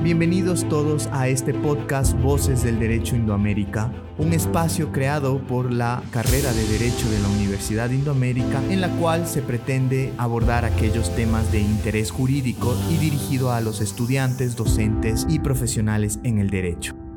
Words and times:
Bienvenidos 0.00 0.68
todos 0.68 1.08
a 1.08 1.26
este 1.26 1.52
podcast 1.52 2.16
Voces 2.20 2.62
del 2.62 2.78
Derecho 2.78 3.16
Indoamérica, 3.16 3.92
un 4.16 4.32
espacio 4.32 4.92
creado 4.92 5.40
por 5.40 5.72
la 5.72 6.04
carrera 6.12 6.52
de 6.52 6.64
Derecho 6.68 7.10
de 7.10 7.18
la 7.18 7.28
Universidad 7.28 7.90
Indoamérica 7.90 8.62
en 8.70 8.80
la 8.80 8.90
cual 8.90 9.26
se 9.26 9.42
pretende 9.42 10.12
abordar 10.16 10.64
aquellos 10.64 11.12
temas 11.16 11.50
de 11.50 11.58
interés 11.58 12.12
jurídico 12.12 12.76
y 12.88 12.98
dirigido 12.98 13.50
a 13.50 13.60
los 13.60 13.80
estudiantes, 13.80 14.54
docentes 14.54 15.26
y 15.28 15.40
profesionales 15.40 16.20
en 16.22 16.38
el 16.38 16.48
derecho. 16.48 17.07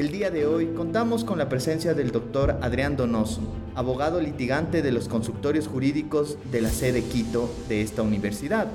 El 0.00 0.10
día 0.10 0.30
de 0.30 0.46
hoy 0.46 0.68
contamos 0.68 1.24
con 1.24 1.36
la 1.36 1.50
presencia 1.50 1.92
del 1.92 2.10
doctor 2.10 2.56
Adrián 2.62 2.96
Donoso, 2.96 3.42
abogado 3.74 4.18
litigante 4.18 4.80
de 4.80 4.92
los 4.92 5.08
consultorios 5.08 5.68
jurídicos 5.68 6.38
de 6.50 6.62
la 6.62 6.70
sede 6.70 7.02
Quito 7.04 7.54
de 7.68 7.82
esta 7.82 8.00
universidad, 8.00 8.68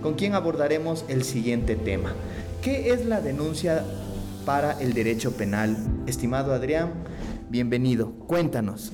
con 0.00 0.14
quien 0.14 0.32
abordaremos 0.32 1.04
el 1.08 1.22
siguiente 1.22 1.76
tema. 1.76 2.14
¿Qué 2.62 2.94
es 2.94 3.04
la 3.04 3.20
denuncia 3.20 3.84
para 4.46 4.72
el 4.80 4.94
derecho 4.94 5.32
penal? 5.32 5.76
Estimado 6.06 6.54
Adrián, 6.54 6.94
bienvenido. 7.50 8.12
Cuéntanos. 8.26 8.90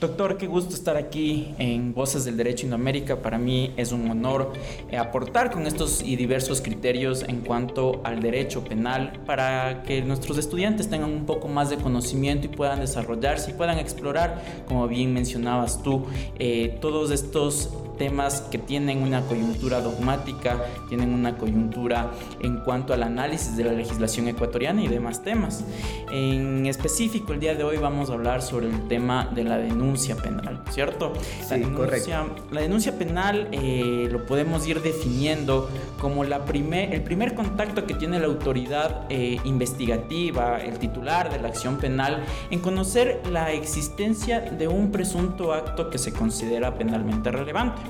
Doctor, 0.00 0.38
qué 0.38 0.46
gusto 0.46 0.74
estar 0.74 0.96
aquí 0.96 1.54
en 1.58 1.92
Voces 1.92 2.24
del 2.24 2.38
Derecho 2.38 2.64
Indoamérica. 2.64 3.16
Para 3.16 3.36
mí 3.36 3.74
es 3.76 3.92
un 3.92 4.10
honor 4.10 4.54
eh, 4.90 4.96
aportar 4.96 5.50
con 5.50 5.66
estos 5.66 6.02
y 6.02 6.16
diversos 6.16 6.62
criterios 6.62 7.22
en 7.22 7.42
cuanto 7.42 8.00
al 8.02 8.20
derecho 8.20 8.64
penal 8.64 9.12
para 9.26 9.82
que 9.82 10.00
nuestros 10.00 10.38
estudiantes 10.38 10.88
tengan 10.88 11.10
un 11.10 11.26
poco 11.26 11.48
más 11.48 11.68
de 11.68 11.76
conocimiento 11.76 12.46
y 12.46 12.48
puedan 12.48 12.80
desarrollarse 12.80 13.50
y 13.50 13.54
puedan 13.54 13.78
explorar, 13.78 14.42
como 14.66 14.88
bien 14.88 15.12
mencionabas 15.12 15.82
tú, 15.82 16.06
eh, 16.38 16.78
todos 16.80 17.10
estos 17.10 17.68
temas 18.00 18.40
que 18.50 18.56
tienen 18.56 19.02
una 19.02 19.20
coyuntura 19.26 19.82
dogmática, 19.82 20.64
tienen 20.88 21.12
una 21.12 21.36
coyuntura 21.36 22.12
en 22.40 22.56
cuanto 22.60 22.94
al 22.94 23.02
análisis 23.02 23.58
de 23.58 23.64
la 23.64 23.72
legislación 23.72 24.26
ecuatoriana 24.26 24.82
y 24.82 24.88
demás 24.88 25.22
temas. 25.22 25.62
En 26.10 26.64
específico, 26.64 27.34
el 27.34 27.40
día 27.40 27.54
de 27.54 27.62
hoy 27.62 27.76
vamos 27.76 28.08
a 28.08 28.14
hablar 28.14 28.40
sobre 28.40 28.68
el 28.70 28.88
tema 28.88 29.28
de 29.34 29.44
la 29.44 29.58
denuncia 29.58 30.16
penal, 30.16 30.62
¿cierto? 30.70 31.12
la, 31.50 31.58
denuncia, 31.58 32.26
la 32.50 32.62
denuncia 32.62 32.96
penal 32.96 33.48
eh, 33.52 34.08
lo 34.10 34.24
podemos 34.24 34.66
ir 34.66 34.80
definiendo 34.80 35.68
como 36.00 36.24
la 36.24 36.46
primer, 36.46 36.94
el 36.94 37.02
primer 37.02 37.34
contacto 37.34 37.84
que 37.84 37.92
tiene 37.92 38.18
la 38.18 38.28
autoridad 38.28 39.04
eh, 39.10 39.38
investigativa, 39.44 40.58
el 40.58 40.78
titular 40.78 41.30
de 41.30 41.38
la 41.38 41.48
acción 41.48 41.76
penal, 41.76 42.24
en 42.50 42.60
conocer 42.60 43.20
la 43.30 43.52
existencia 43.52 44.40
de 44.40 44.68
un 44.68 44.90
presunto 44.90 45.52
acto 45.52 45.90
que 45.90 45.98
se 45.98 46.14
considera 46.14 46.74
penalmente 46.74 47.30
relevante. 47.30 47.89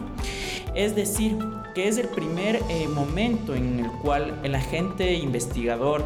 Es 0.75 0.95
decir, 0.95 1.37
que 1.75 1.89
es 1.89 1.99
el 1.99 2.09
primer 2.09 2.61
eh, 2.69 2.89
momento 2.89 3.55
en 3.55 3.81
el 3.81 3.91
cual 4.03 4.39
el 4.43 4.55
agente 4.55 5.15
investigador 5.15 6.05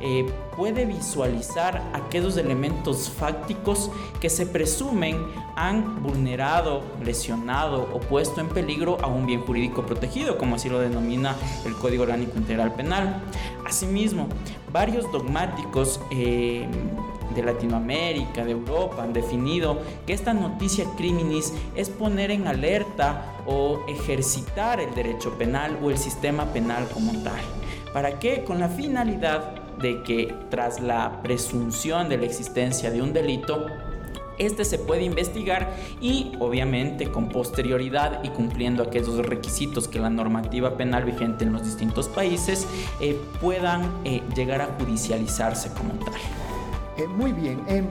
eh, 0.00 0.26
puede 0.56 0.84
visualizar 0.84 1.82
aquellos 1.92 2.36
elementos 2.36 3.08
fácticos 3.08 3.90
que 4.20 4.28
se 4.28 4.46
presumen 4.46 5.16
han 5.56 6.02
vulnerado, 6.02 6.82
lesionado 7.04 7.88
o 7.92 8.00
puesto 8.00 8.40
en 8.40 8.48
peligro 8.48 8.98
a 9.00 9.06
un 9.06 9.26
bien 9.26 9.40
jurídico 9.40 9.86
protegido, 9.86 10.36
como 10.38 10.56
así 10.56 10.68
lo 10.68 10.78
denomina 10.80 11.36
el 11.64 11.74
Código 11.74 12.02
Orgánico 12.02 12.36
Integral 12.36 12.74
Penal. 12.74 13.22
Asimismo, 13.64 14.28
varios 14.72 15.10
dogmáticos 15.12 16.00
eh, 16.10 16.66
de 17.34 17.42
Latinoamérica, 17.42 18.44
de 18.44 18.52
Europa, 18.52 19.02
han 19.02 19.12
definido 19.12 19.78
que 20.06 20.12
esta 20.12 20.32
noticia 20.34 20.84
criminis 20.96 21.52
es 21.74 21.88
poner 21.88 22.30
en 22.30 22.46
alerta 22.46 23.36
o 23.46 23.84
ejercitar 23.88 24.80
el 24.80 24.94
derecho 24.94 25.36
penal 25.38 25.78
o 25.82 25.90
el 25.90 25.98
sistema 25.98 26.46
penal 26.52 26.88
como 26.92 27.12
tal. 27.22 27.40
¿Para 27.92 28.18
qué? 28.18 28.44
Con 28.44 28.58
la 28.60 28.68
finalidad 28.68 29.62
de 29.78 30.02
que 30.02 30.34
tras 30.50 30.80
la 30.80 31.20
presunción 31.22 32.08
de 32.08 32.18
la 32.18 32.26
existencia 32.26 32.90
de 32.90 33.02
un 33.02 33.12
delito, 33.12 33.66
este 34.38 34.64
se 34.64 34.78
puede 34.78 35.04
investigar 35.04 35.74
y 36.00 36.32
obviamente 36.40 37.10
con 37.10 37.28
posterioridad 37.28 38.24
y 38.24 38.30
cumpliendo 38.30 38.82
aquellos 38.82 39.18
requisitos 39.18 39.88
que 39.88 39.98
la 39.98 40.10
normativa 40.10 40.76
penal 40.76 41.04
vigente 41.04 41.44
en 41.44 41.52
los 41.52 41.64
distintos 41.64 42.08
países 42.08 42.66
eh, 43.00 43.20
puedan 43.40 43.82
eh, 44.04 44.22
llegar 44.34 44.62
a 44.62 44.66
judicializarse 44.78 45.70
como 45.74 45.92
tal. 46.04 46.41
Eh, 46.96 47.06
muy 47.06 47.32
bien. 47.32 47.62
Em, 47.68 47.86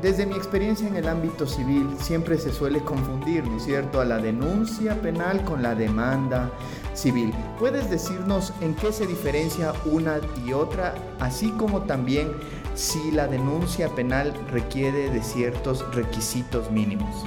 desde 0.00 0.26
mi 0.26 0.34
experiencia 0.34 0.88
en 0.88 0.96
el 0.96 1.06
ámbito 1.06 1.46
civil 1.46 1.88
siempre 2.00 2.38
se 2.38 2.52
suele 2.52 2.80
confundir, 2.80 3.46
¿no 3.46 3.56
es 3.58 3.64
cierto?, 3.64 4.00
a 4.00 4.04
la 4.04 4.18
denuncia 4.18 5.00
penal 5.00 5.44
con 5.44 5.62
la 5.62 5.74
demanda 5.74 6.50
civil. 6.94 7.32
¿Puedes 7.58 7.88
decirnos 7.90 8.52
en 8.60 8.74
qué 8.74 8.92
se 8.92 9.06
diferencia 9.06 9.72
una 9.84 10.18
y 10.44 10.52
otra, 10.52 10.94
así 11.20 11.50
como 11.52 11.82
también 11.82 12.32
si 12.74 13.10
la 13.12 13.28
denuncia 13.28 13.88
penal 13.90 14.32
requiere 14.50 15.10
de 15.10 15.22
ciertos 15.22 15.84
requisitos 15.94 16.70
mínimos? 16.70 17.24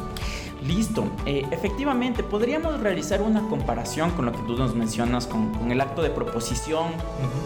Listo, 0.68 1.12
eh, 1.28 1.46
efectivamente 1.52 2.24
podríamos 2.24 2.80
realizar 2.80 3.22
una 3.22 3.48
comparación 3.50 4.10
con 4.12 4.26
lo 4.26 4.32
que 4.32 4.40
tú 4.48 4.58
nos 4.58 4.74
mencionas 4.74 5.28
con, 5.28 5.72
el 5.72 5.80
acto 5.80 6.02
de 6.02 6.10
proposición, 6.10 6.88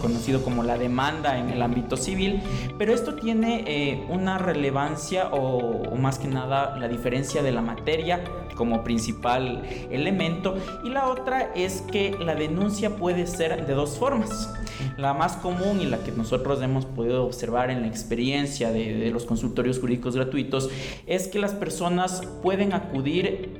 conocido 0.00 0.42
como 0.42 0.62
la 0.62 0.78
demanda 0.78 1.38
en 1.38 1.50
el 1.50 1.60
ámbito 1.60 1.98
civil, 1.98 2.40
pero 2.78 2.94
esto 2.94 3.16
tiene 3.16 3.64
eh, 3.66 4.06
una 4.08 4.38
relevancia 4.38 5.28
o, 5.32 5.96
más 5.96 6.18
que 6.18 6.28
nada 6.28 6.78
la 6.78 6.88
diferencia 6.88 7.42
de 7.42 7.52
la 7.52 7.60
materia 7.60 8.24
como 8.56 8.82
principal 8.84 9.62
elemento 9.90 10.56
y 10.84 10.88
la 10.88 11.08
otra 11.08 11.52
es 11.54 11.82
que 11.82 12.16
la 12.18 12.34
denuncia 12.34 12.96
puede 12.96 13.26
ser 13.26 13.66
de 13.66 13.74
dos 13.74 13.98
formas. 13.98 14.52
La 14.96 15.12
más 15.12 15.36
común 15.36 15.80
y 15.80 15.86
la 15.86 15.98
que 15.98 16.12
nosotros 16.12 16.62
hemos 16.62 16.86
podido 16.86 17.24
observar 17.24 17.70
en 17.70 17.82
la 17.82 17.86
experiencia 17.86 18.70
de, 18.70 18.94
de 18.94 19.10
los 19.10 19.26
consultorios 19.26 19.78
jurídicos 19.78 20.16
gratuitos 20.16 20.70
es 21.06 21.28
que 21.28 21.38
las 21.38 21.52
personas 21.52 22.22
pueden 22.42 22.72
acudir 22.72 23.09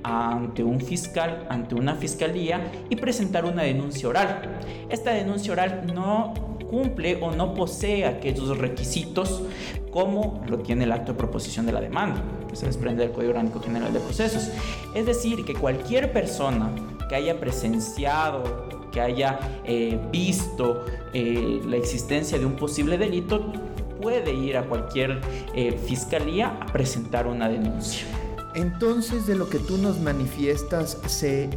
ante 0.02 0.62
un 0.62 0.80
fiscal, 0.80 1.46
ante 1.48 1.74
una 1.74 1.94
fiscalía 1.94 2.70
y 2.88 2.96
presentar 2.96 3.44
una 3.44 3.62
denuncia 3.62 4.08
oral. 4.08 4.58
Esta 4.88 5.12
denuncia 5.12 5.52
oral 5.52 5.92
no 5.94 6.34
cumple 6.70 7.18
o 7.20 7.32
no 7.32 7.54
posee 7.54 8.06
aquellos 8.06 8.56
requisitos 8.56 9.42
como 9.90 10.42
lo 10.48 10.58
tiene 10.58 10.84
el 10.84 10.92
acto 10.92 11.12
de 11.12 11.18
proposición 11.18 11.66
de 11.66 11.72
la 11.72 11.80
demanda, 11.80 12.22
se 12.52 12.66
desprende 12.66 13.02
del 13.02 13.12
Código 13.12 13.30
Orgánico 13.30 13.60
General 13.60 13.92
de 13.92 14.00
Procesos. 14.00 14.50
Es 14.94 15.06
decir, 15.06 15.44
que 15.44 15.54
cualquier 15.54 16.12
persona 16.12 16.70
que 17.08 17.16
haya 17.16 17.40
presenciado, 17.40 18.68
que 18.92 19.00
haya 19.00 19.38
eh, 19.64 19.98
visto 20.12 20.84
eh, 21.12 21.60
la 21.66 21.76
existencia 21.76 22.38
de 22.38 22.46
un 22.46 22.54
posible 22.54 22.98
delito, 22.98 23.52
puede 24.00 24.32
ir 24.32 24.56
a 24.56 24.62
cualquier 24.62 25.20
eh, 25.54 25.72
fiscalía 25.72 26.56
a 26.60 26.66
presentar 26.66 27.26
una 27.26 27.48
denuncia. 27.48 28.06
Entonces, 28.54 29.26
de 29.26 29.36
lo 29.36 29.48
que 29.48 29.58
tú 29.58 29.78
nos 29.78 30.00
manifiestas, 30.00 30.98
se 31.06 31.50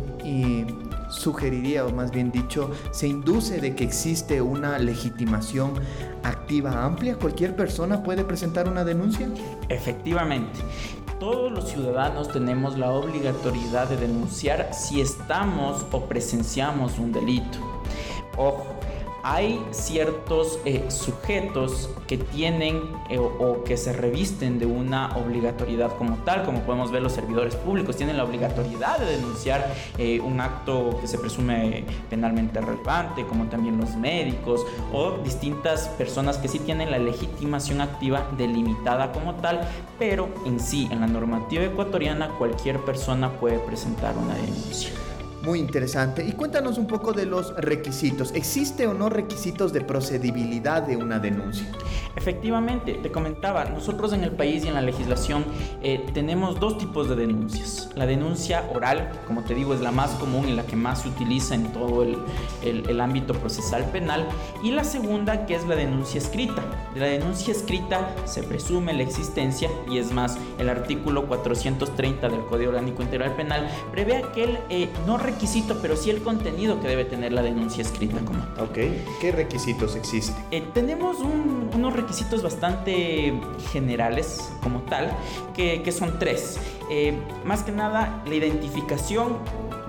sugeriría, 1.09 1.85
o 1.85 1.91
más 1.91 2.11
bien 2.11 2.31
dicho, 2.31 2.71
se 2.91 3.07
induce 3.07 3.59
de 3.59 3.75
que 3.75 3.83
existe 3.83 4.41
una 4.41 4.77
legitimación 4.79 5.73
activa 6.23 6.85
amplia. 6.85 7.17
¿Cualquier 7.17 7.55
persona 7.55 8.03
puede 8.03 8.23
presentar 8.23 8.67
una 8.69 8.83
denuncia? 8.83 9.27
Efectivamente. 9.69 10.59
Todos 11.19 11.51
los 11.51 11.69
ciudadanos 11.69 12.31
tenemos 12.31 12.77
la 12.77 12.91
obligatoriedad 12.91 13.87
de 13.87 13.97
denunciar 13.97 14.69
si 14.73 15.01
estamos 15.01 15.85
o 15.91 16.05
presenciamos 16.05 16.99
un 16.99 17.11
delito. 17.11 17.59
Ojo, 18.35 18.72
hay 19.23 19.66
ciertos 19.72 20.59
eh, 20.66 20.91
sujetos 20.91 21.89
que 22.07 22.17
tienen 22.17 22.81
eh, 23.09 23.17
o, 23.17 23.63
que 23.63 23.78
se 23.78 23.94
revisten 23.94 24.59
de 24.59 24.66
una 24.66 25.16
obligatoriedad 25.16 25.95
como 25.97 26.17
tal, 26.17 26.44
como 26.44 26.59
podemos 26.59 26.91
ver 26.91 27.01
los 27.01 27.13
servidores 27.13 27.56
públicos, 27.56 27.95
tienen 27.95 28.17
la 28.17 28.25
obligatoriedad 28.25 29.00
de 29.00 29.06
denunciar 29.06 29.73
eh, 29.97 30.19
un 30.19 30.41
acto 30.41 31.00
que 31.00 31.07
se 31.07 31.17
presume 31.17 31.85
penalmente 32.09 32.59
relevante, 32.59 33.25
como 33.25 33.45
también 33.45 33.77
los 33.77 33.95
médicos 33.95 34.65
o 34.92 35.12
distintas 35.24 35.88
personas 35.88 36.38
que 36.38 36.50
sí 36.50 36.59
tienen 36.59 36.92
la 36.92 37.00
legitimación 37.00 37.80
activa 37.80 38.27
delimitada 38.38 39.13
como 39.13 39.36
tal, 39.36 39.62
pero 39.97 40.27
en 40.45 40.59
sí, 40.59 40.89
en 40.92 41.00
la 41.00 41.07
normativa 41.07 41.63
ecuatoriana, 41.63 42.27
cualquier 42.38 42.77
persona 42.80 43.31
puede 43.31 43.59
presentar 43.59 44.18
una 44.18 44.36
denuncia. 44.36 44.92
Muy 45.44 45.60
interesante. 45.60 46.24
Y 46.25 46.31
cuéntanos 46.31 46.78
un 46.78 46.88
poco 46.88 47.12
de 47.12 47.25
los 47.25 47.54
requisitos. 47.57 48.31
¿Existe 48.34 48.88
o 48.88 48.94
no 48.94 49.10
requisitos 49.10 49.74
de 49.74 49.81
procedibilidad 49.81 50.84
de 50.84 50.95
una 50.95 51.19
denuncia? 51.19 51.68
Efectivamente, 52.16 52.94
te 52.94 53.12
comentaba, 53.12 53.66
nosotros 53.66 54.13
en 54.13 54.24
el 54.24 54.31
país 54.31 54.63
y 54.63 54.69
en 54.69 54.75
la 54.75 54.81
legislación 54.81 55.44
eh, 55.81 56.06
tenemos 56.13 56.62
dos 56.62 56.78
tipos 56.78 57.10
de 57.10 57.18
denuncias. 57.18 57.90
La 57.95 58.06
denuncia 58.06 58.63
oral, 58.74 59.12
como 59.28 59.44
te 59.44 59.54
digo, 59.54 59.74
es 59.74 59.81
la 59.81 59.92
más 59.92 60.12
común 60.12 60.48
y 60.48 60.54
la 60.54 60.63
que 60.63 60.78
más 60.78 61.01
se 61.01 61.10
utiliza 61.10 61.56
en 61.56 61.74
todo 61.74 62.04
el, 62.04 62.18
el, 62.62 63.01
ámbito 63.01 63.34
procesal 63.34 63.84
penal. 63.92 64.25
Y 64.63 64.72
la 64.72 64.86
segunda, 64.86 65.45
que 65.45 65.56
es 65.56 65.68
la 65.68 65.75
denuncia 65.75 66.19
escrita. 66.19 66.63
De 66.94 67.01
la 67.01 67.07
denuncia 67.07 67.51
escrita 67.51 68.16
se 68.24 68.44
presume 68.44 68.94
la 68.94 69.04
existencia 69.04 69.69
y 69.92 69.98
es 69.98 70.13
más, 70.13 70.38
el 70.57 70.69
artículo 70.69 71.28
430 71.28 72.30
del 72.30 72.45
Código 72.45 72.69
Orgánico 72.69 73.01
Integral 73.01 73.36
Penal 73.36 73.68
prevé 73.92 74.18
aquel 74.18 74.60
eh, 74.69 74.88
no 75.06 75.18
requisito 75.18 75.32
requisito, 75.33 75.77
pero 75.81 75.95
sí 75.95 76.09
el 76.09 76.21
contenido 76.21 76.80
que 76.80 76.88
debe 76.88 77.06
tener 77.06 77.33
la 77.33 77.41
denuncia 77.41 77.81
escrita 77.81 78.19
como 78.24 78.39
tal. 78.56 78.65
Ok, 78.65 78.77
¿qué 79.19 79.31
requisitos 79.31 79.95
existen? 79.95 80.35
Eh, 80.51 80.63
tenemos 80.74 81.18
unos 81.19 81.94
requisitos 81.94 82.41
bastante 82.44 83.33
generales 83.71 84.51
como 84.62 84.81
tal, 84.81 85.12
que, 85.56 85.91
son 85.91 86.19
tres. 86.19 86.57
Eh, 86.89 87.13
más 87.44 87.63
que 87.63 87.71
nada, 87.71 88.24
la 88.25 88.35
identificación 88.35 89.38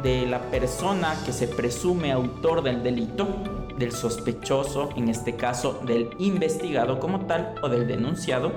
de 0.03 0.27
la 0.27 0.41
persona 0.51 1.15
que 1.25 1.33
se 1.33 1.49
presume 1.49 2.13
autor 2.13 2.63
del 2.63 2.83
delito 2.83 3.27
del 3.79 3.93
sospechoso, 3.93 4.91
en 4.97 5.09
este 5.09 5.37
caso 5.37 5.81
del 5.87 6.11
investigado 6.19 7.01
como 7.01 7.27
tal 7.27 7.55
o 7.63 7.69
del 7.69 7.87
denunciado, 7.87 8.53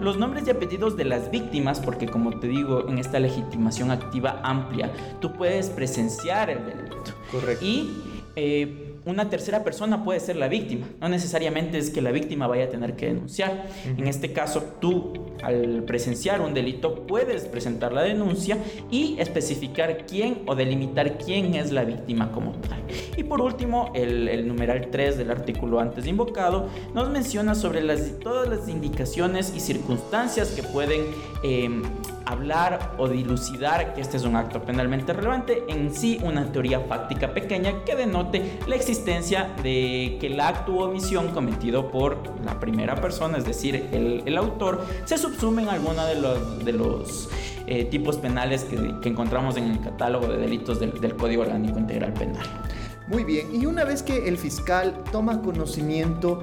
los 0.00 0.18
nombres 0.18 0.46
y 0.46 0.50
apellidos 0.50 0.96
de 0.96 1.04
las 1.04 1.30
víctimas, 1.30 1.80
porque 1.80 2.06
como 2.06 2.38
te 2.38 2.48
digo, 2.48 2.88
en 2.88 2.98
esta 2.98 3.18
legitimación 3.18 3.90
activa 3.90 4.40
amplia, 4.42 4.92
tú 5.20 5.32
puedes 5.32 5.70
presenciar 5.70 6.50
el 6.50 6.64
delito. 6.64 7.12
Correcto. 7.30 7.64
Y 7.64 7.90
eh, 8.36 8.92
una 9.04 9.28
tercera 9.28 9.64
persona 9.64 10.04
puede 10.04 10.20
ser 10.20 10.36
la 10.36 10.48
víctima. 10.48 10.86
No 11.00 11.08
necesariamente 11.08 11.78
es 11.78 11.90
que 11.90 12.00
la 12.00 12.12
víctima 12.12 12.46
vaya 12.46 12.64
a 12.64 12.68
tener 12.68 12.94
que 12.94 13.06
denunciar. 13.06 13.66
En 13.84 14.06
este 14.06 14.32
caso, 14.32 14.62
tú, 14.80 15.12
al 15.42 15.82
presenciar 15.84 16.40
un 16.40 16.54
delito, 16.54 17.06
puedes 17.06 17.44
presentar 17.46 17.92
la 17.92 18.02
denuncia 18.02 18.58
y 18.90 19.16
especificar 19.18 20.06
quién 20.06 20.42
o 20.46 20.54
delimitar 20.54 21.18
quién 21.18 21.54
es 21.54 21.72
la 21.72 21.84
víctima 21.84 22.30
como 22.30 22.52
tal. 22.52 22.81
Y 23.16 23.24
por 23.24 23.40
último, 23.40 23.90
el, 23.94 24.46
numeral 24.46 24.88
3 24.90 25.18
del 25.18 25.30
artículo 25.30 25.80
antes 25.80 26.06
invocado 26.06 26.68
nos 26.94 27.10
menciona 27.10 27.54
sobre 27.54 27.82
las, 27.82 28.18
todas 28.18 28.48
las 28.48 28.68
indicaciones 28.68 29.52
y 29.54 29.60
circunstancias 29.60 30.50
que 30.50 30.62
pueden 30.62 31.02
em, 31.42 31.82
hablar 32.24 32.94
o 32.98 33.08
dilucidar 33.08 33.94
que 33.94 34.00
este 34.00 34.16
es 34.16 34.24
un 34.24 34.36
acto 34.36 34.62
penalmente 34.62 35.12
relevante, 35.12 35.64
en 35.68 35.94
sí 35.94 36.18
una 36.22 36.50
teoría 36.50 36.80
fáctica 36.80 37.32
pequeña 37.34 37.84
que 37.84 37.94
denote 37.94 38.58
la 38.66 38.76
existencia 38.76 39.54
de 39.62 40.18
que 40.20 40.28
el 40.28 40.40
acto 40.40 40.72
o 40.72 40.88
omisión 40.88 41.28
cometido 41.28 41.90
por 41.90 42.18
la 42.44 42.58
primera 42.60 42.96
persona, 42.96 43.38
es 43.38 43.44
decir, 43.44 43.88
el, 43.92 44.36
autor, 44.36 44.84
se 45.04 45.18
subsume 45.18 45.62
en 45.62 45.68
alguno 45.68 46.04
de 46.06 46.14
los, 46.16 46.64
de 46.64 46.72
los 46.72 47.28
eh, 47.66 47.84
tipos 47.84 48.16
penales 48.16 48.64
que, 48.64 49.08
encontramos 49.08 49.56
en 49.56 49.70
el 49.70 49.80
catálogo 49.80 50.26
de 50.26 50.38
delitos 50.38 50.80
del, 50.80 50.92
del 51.00 51.16
Código 51.16 51.42
Orgánico 51.42 51.78
Integral 51.78 52.12
Penal. 52.14 52.46
Muy 53.08 53.24
bien, 53.24 53.48
y 53.54 53.66
una 53.66 53.84
vez 53.84 54.02
que 54.02 54.28
el 54.28 54.38
fiscal 54.38 55.02
toma 55.10 55.42
conocimiento 55.42 56.42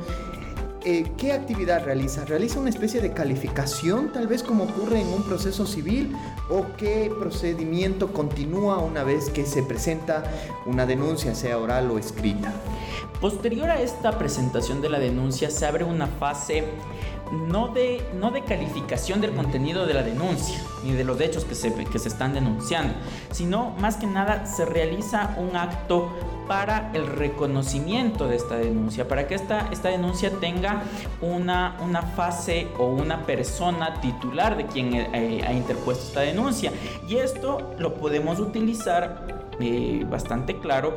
eh, 0.86 1.12
¿qué 1.18 1.34
actividad 1.34 1.84
realiza? 1.84 2.24
¿Realiza 2.24 2.58
una 2.58 2.70
especie 2.70 3.02
de 3.02 3.12
calificación, 3.12 4.14
tal 4.14 4.28
vez 4.28 4.44
como 4.44 4.64
ocurre 4.64 5.02
en 5.02 5.08
un 5.10 5.24
proceso 5.24 5.66
civil? 5.66 6.16
¿O 6.50 6.68
qué 6.78 7.12
procedimiento 7.20 8.14
continúa 8.14 8.78
una 8.78 9.04
vez 9.04 9.30
que 9.30 9.46
se 9.46 9.62
presenta 9.62 10.24
una 10.66 10.86
denuncia, 10.86 11.36
sea 11.36 11.58
oral 11.58 11.92
o 11.92 12.00
escrita? 12.00 12.54
Posterior 13.20 13.70
a 13.70 13.82
esta 13.82 14.18
presentación 14.18 14.82
de 14.82 14.90
la 14.90 15.00
denuncia 15.00 15.50
se 15.50 15.66
abre 15.66 15.84
una 15.84 16.08
fase 16.08 16.64
no 17.50 17.68
de, 17.68 18.02
no 18.18 18.32
de 18.32 18.46
calificación 18.46 19.20
del 19.20 19.36
contenido 19.36 19.86
de 19.86 19.94
la 19.94 20.02
denuncia 20.02 20.60
ni 20.84 20.94
de 20.94 21.04
los 21.04 21.20
hechos 21.20 21.44
que 21.44 21.56
se, 21.56 21.74
que 21.74 22.00
se 22.00 22.08
están 22.08 22.34
denunciando, 22.34 22.94
sino 23.32 23.72
más 23.80 23.98
que 23.98 24.08
nada 24.08 24.46
se 24.46 24.66
realiza 24.66 25.36
un 25.38 25.58
acto 25.58 26.10
para 26.50 26.90
el 26.96 27.06
reconocimiento 27.06 28.28
de 28.28 28.36
esta 28.36 28.58
denuncia, 28.58 29.08
para 29.08 29.28
que 29.28 29.36
esta, 29.36 29.70
esta 29.72 29.90
denuncia 29.90 30.32
tenga 30.40 30.82
una, 31.22 31.78
una 31.80 32.02
fase 32.02 32.68
o 32.80 32.88
una 32.88 33.28
persona 33.28 34.02
titular 34.02 34.58
de 34.58 34.66
quien 34.66 34.96
eh, 34.96 35.44
ha 35.48 35.54
interpuesto 35.54 36.06
esta 36.08 36.22
denuncia. 36.22 36.74
Y 37.08 37.18
esto 37.18 37.76
lo 37.78 37.94
podemos 37.94 38.40
utilizar 38.40 39.48
eh, 39.60 40.08
bastante 40.10 40.58
claro 40.58 40.96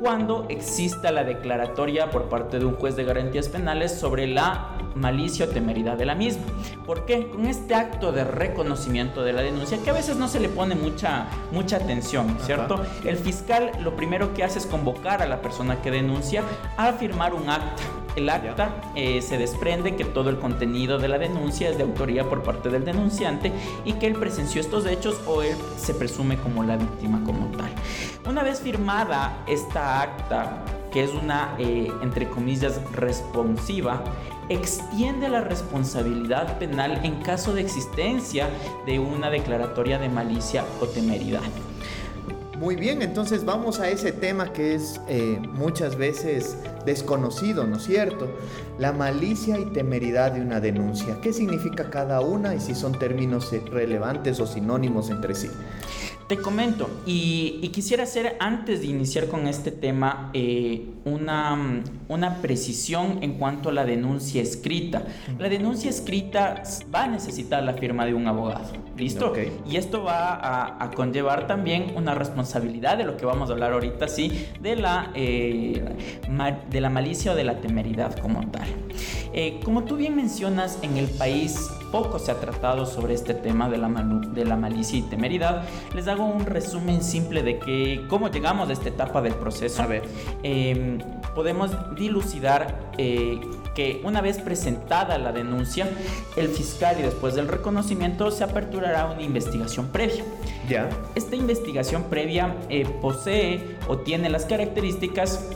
cuando 0.00 0.46
exista 0.48 1.10
la 1.10 1.24
declaratoria 1.24 2.10
por 2.10 2.28
parte 2.28 2.58
de 2.58 2.64
un 2.64 2.74
juez 2.74 2.96
de 2.96 3.04
garantías 3.04 3.48
penales 3.48 3.92
sobre 3.92 4.26
la 4.26 4.76
malicia 4.94 5.46
o 5.46 5.48
temeridad 5.48 5.96
de 5.96 6.06
la 6.06 6.14
misma. 6.14 6.44
¿Por 6.86 7.04
qué? 7.04 7.28
Con 7.28 7.46
este 7.46 7.74
acto 7.74 8.12
de 8.12 8.24
reconocimiento 8.24 9.22
de 9.22 9.32
la 9.32 9.42
denuncia, 9.42 9.78
que 9.82 9.90
a 9.90 9.94
veces 9.94 10.16
no 10.16 10.28
se 10.28 10.40
le 10.40 10.48
pone 10.48 10.74
mucha, 10.74 11.26
mucha 11.52 11.76
atención, 11.76 12.36
¿cierto? 12.40 12.82
El 13.04 13.16
fiscal 13.16 13.72
lo 13.80 13.96
primero 13.96 14.34
que 14.34 14.44
hace 14.44 14.58
es 14.58 14.66
convocar 14.66 15.22
a 15.22 15.26
la 15.26 15.40
persona 15.40 15.80
que 15.82 15.90
denuncia 15.90 16.42
a 16.76 16.92
firmar 16.92 17.34
un 17.34 17.48
acta 17.48 17.82
el 18.18 18.28
acta 18.28 18.70
eh, 18.94 19.22
se 19.22 19.38
desprende 19.38 19.96
que 19.96 20.04
todo 20.04 20.30
el 20.30 20.38
contenido 20.38 20.98
de 20.98 21.08
la 21.08 21.18
denuncia 21.18 21.70
es 21.70 21.78
de 21.78 21.84
autoría 21.84 22.28
por 22.28 22.42
parte 22.42 22.68
del 22.68 22.84
denunciante 22.84 23.52
y 23.84 23.94
que 23.94 24.06
él 24.06 24.14
presenció 24.14 24.60
estos 24.60 24.86
hechos 24.86 25.20
o 25.26 25.42
él 25.42 25.56
se 25.76 25.94
presume 25.94 26.36
como 26.36 26.62
la 26.62 26.76
víctima 26.76 27.22
como 27.24 27.46
tal. 27.56 27.70
Una 28.28 28.42
vez 28.42 28.60
firmada 28.60 29.42
esta 29.46 30.02
acta, 30.02 30.64
que 30.92 31.04
es 31.04 31.12
una, 31.12 31.54
eh, 31.58 31.90
entre 32.02 32.28
comillas, 32.28 32.80
responsiva, 32.92 34.02
extiende 34.48 35.28
la 35.28 35.42
responsabilidad 35.42 36.58
penal 36.58 37.00
en 37.04 37.16
caso 37.22 37.52
de 37.52 37.60
existencia 37.60 38.48
de 38.86 38.98
una 38.98 39.30
declaratoria 39.30 39.98
de 39.98 40.08
malicia 40.08 40.64
o 40.80 40.86
temeridad. 40.86 41.42
Muy 42.58 42.74
bien, 42.74 43.02
entonces 43.02 43.44
vamos 43.44 43.78
a 43.78 43.88
ese 43.88 44.10
tema 44.10 44.52
que 44.52 44.74
es 44.74 45.00
eh, 45.06 45.38
muchas 45.52 45.94
veces 45.94 46.56
desconocido, 46.84 47.64
¿no 47.64 47.76
es 47.76 47.84
cierto? 47.84 48.28
La 48.80 48.90
malicia 48.90 49.60
y 49.60 49.66
temeridad 49.66 50.32
de 50.32 50.40
una 50.40 50.58
denuncia. 50.58 51.20
¿Qué 51.20 51.32
significa 51.32 51.88
cada 51.88 52.20
una 52.20 52.56
y 52.56 52.60
si 52.60 52.74
son 52.74 52.98
términos 52.98 53.54
relevantes 53.70 54.40
o 54.40 54.46
sinónimos 54.46 55.08
entre 55.08 55.36
sí? 55.36 55.48
Te 56.28 56.36
comento, 56.36 56.90
y, 57.06 57.66
quisiera 57.72 58.02
hacer 58.02 58.36
antes 58.38 58.80
de 58.82 58.88
iniciar 58.88 59.28
con 59.28 59.48
este 59.48 59.70
tema 59.70 60.30
eh, 60.34 60.86
una, 61.06 61.82
una 62.08 62.42
precisión 62.42 63.20
en 63.22 63.38
cuanto 63.38 63.70
a 63.70 63.72
la 63.72 63.86
denuncia 63.86 64.42
escrita. 64.42 65.04
La 65.38 65.48
denuncia 65.48 65.88
escrita 65.88 66.62
va 66.94 67.04
a 67.04 67.06
necesitar 67.08 67.62
la 67.62 67.72
firma 67.72 68.04
de 68.04 68.12
un 68.12 68.26
abogado, 68.26 68.72
¿listo? 68.98 69.32
Y 69.66 69.76
esto 69.76 70.02
va 70.02 70.82
a, 70.82 70.90
conllevar 70.90 71.46
también 71.46 71.94
una 71.96 72.14
responsabilidad 72.14 72.98
de 72.98 73.04
lo 73.04 73.16
que 73.16 73.24
vamos 73.24 73.48
a 73.48 73.54
hablar 73.54 73.72
ahorita, 73.72 74.06
sí, 74.06 74.48
de 74.60 74.76
la, 74.76 75.10
eh, 75.14 75.82
de 76.70 76.80
la 76.82 76.90
malicia 76.90 77.32
o 77.32 77.36
de 77.36 77.44
la 77.44 77.58
temeridad 77.60 78.18
como 78.18 78.46
tal. 78.50 78.68
Eh, 79.32 79.60
como 79.64 79.84
tú 79.84 79.96
bien 79.96 80.14
mencionas, 80.14 80.78
en 80.82 80.98
el 80.98 81.06
país 81.06 81.70
poco 81.90 82.18
se 82.18 82.30
ha 82.30 82.40
tratado 82.40 82.86
sobre 82.86 83.14
este 83.14 83.34
tema 83.34 83.68
de 83.68 83.78
la, 83.78 83.88
de 83.88 84.44
la 84.44 84.56
malicia 84.56 84.98
y 84.98 85.02
temeridad. 85.02 85.64
Les 85.94 86.08
hago 86.08 86.24
un 86.24 86.46
resumen 86.46 87.02
simple 87.02 87.42
de 87.42 87.58
que 87.58 88.04
cómo 88.08 88.28
llegamos 88.30 88.68
a 88.68 88.72
esta 88.72 88.88
etapa 88.88 89.20
del 89.22 89.34
proceso. 89.34 89.82
A 89.82 89.86
ver. 89.86 90.02
Em, 90.42 90.98
podemos 91.34 91.70
dilucidar 91.94 92.90
eh, 92.98 93.40
que 93.74 94.00
una 94.02 94.20
vez 94.20 94.38
presentada 94.38 95.18
la 95.18 95.30
denuncia, 95.30 95.88
el 96.36 96.48
fiscal 96.48 96.96
y 96.98 97.02
después 97.02 97.36
del 97.36 97.46
reconocimiento 97.46 98.32
se 98.32 98.42
aperturará 98.42 99.06
una 99.06 99.22
investigación 99.22 99.86
previa. 99.86 100.24
Ya. 100.68 100.88
Esta 101.14 101.36
investigación 101.36 102.02
previa 102.10 102.56
eh, 102.68 102.84
posee 103.00 103.76
o 103.86 103.98
tiene 103.98 104.30
las 104.30 104.46
características 104.46 105.48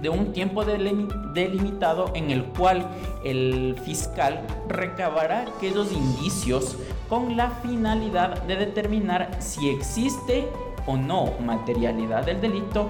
de 0.00 0.08
un 0.08 0.32
tiempo 0.32 0.64
delimitado 0.64 2.10
en 2.14 2.30
el 2.30 2.44
cual 2.44 2.86
el 3.24 3.76
fiscal 3.84 4.40
recabará 4.68 5.42
aquellos 5.42 5.92
indicios 5.92 6.76
con 7.08 7.36
la 7.36 7.50
finalidad 7.50 8.42
de 8.42 8.56
determinar 8.56 9.30
si 9.40 9.68
existe 9.70 10.48
o 10.86 10.96
no 10.96 11.32
materialidad 11.40 12.24
del 12.24 12.40
delito 12.40 12.88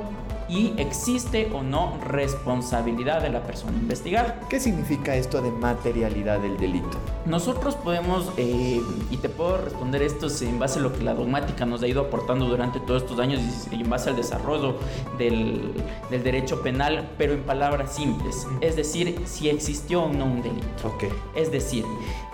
y 0.48 0.72
existe 0.78 1.50
o 1.52 1.62
no 1.62 1.98
responsabilidad 2.04 3.22
de 3.22 3.30
la 3.30 3.42
persona 3.42 3.76
investigada. 3.76 4.40
¿Qué 4.48 4.60
significa 4.60 5.14
esto 5.14 5.42
de 5.42 5.50
materialidad 5.50 6.40
del 6.40 6.56
delito? 6.56 6.98
Nosotros 7.26 7.74
podemos, 7.76 8.32
eh, 8.36 8.80
y 9.10 9.16
te 9.18 9.28
puedo 9.28 9.58
responder 9.58 10.02
esto 10.02 10.28
en 10.40 10.58
base 10.58 10.78
a 10.78 10.82
lo 10.82 10.92
que 10.92 11.02
la 11.04 11.14
dogmática 11.14 11.66
nos 11.66 11.82
ha 11.82 11.88
ido 11.88 12.02
aportando 12.02 12.46
durante 12.46 12.80
todos 12.80 13.02
estos 13.02 13.18
años 13.18 13.40
y 13.70 13.74
en 13.74 13.90
base 13.90 14.10
al 14.10 14.16
desarrollo 14.16 14.76
del, 15.18 15.72
del 16.10 16.22
derecho 16.22 16.62
penal, 16.62 17.10
pero 17.18 17.34
en 17.34 17.42
palabras 17.42 17.94
simples. 17.94 18.46
Es 18.60 18.76
decir, 18.76 19.20
si 19.26 19.48
existió 19.48 20.04
o 20.04 20.12
no 20.12 20.24
un 20.24 20.42
delito. 20.42 20.88
Okay. 20.94 21.10
Es 21.34 21.52
decir, 21.52 21.84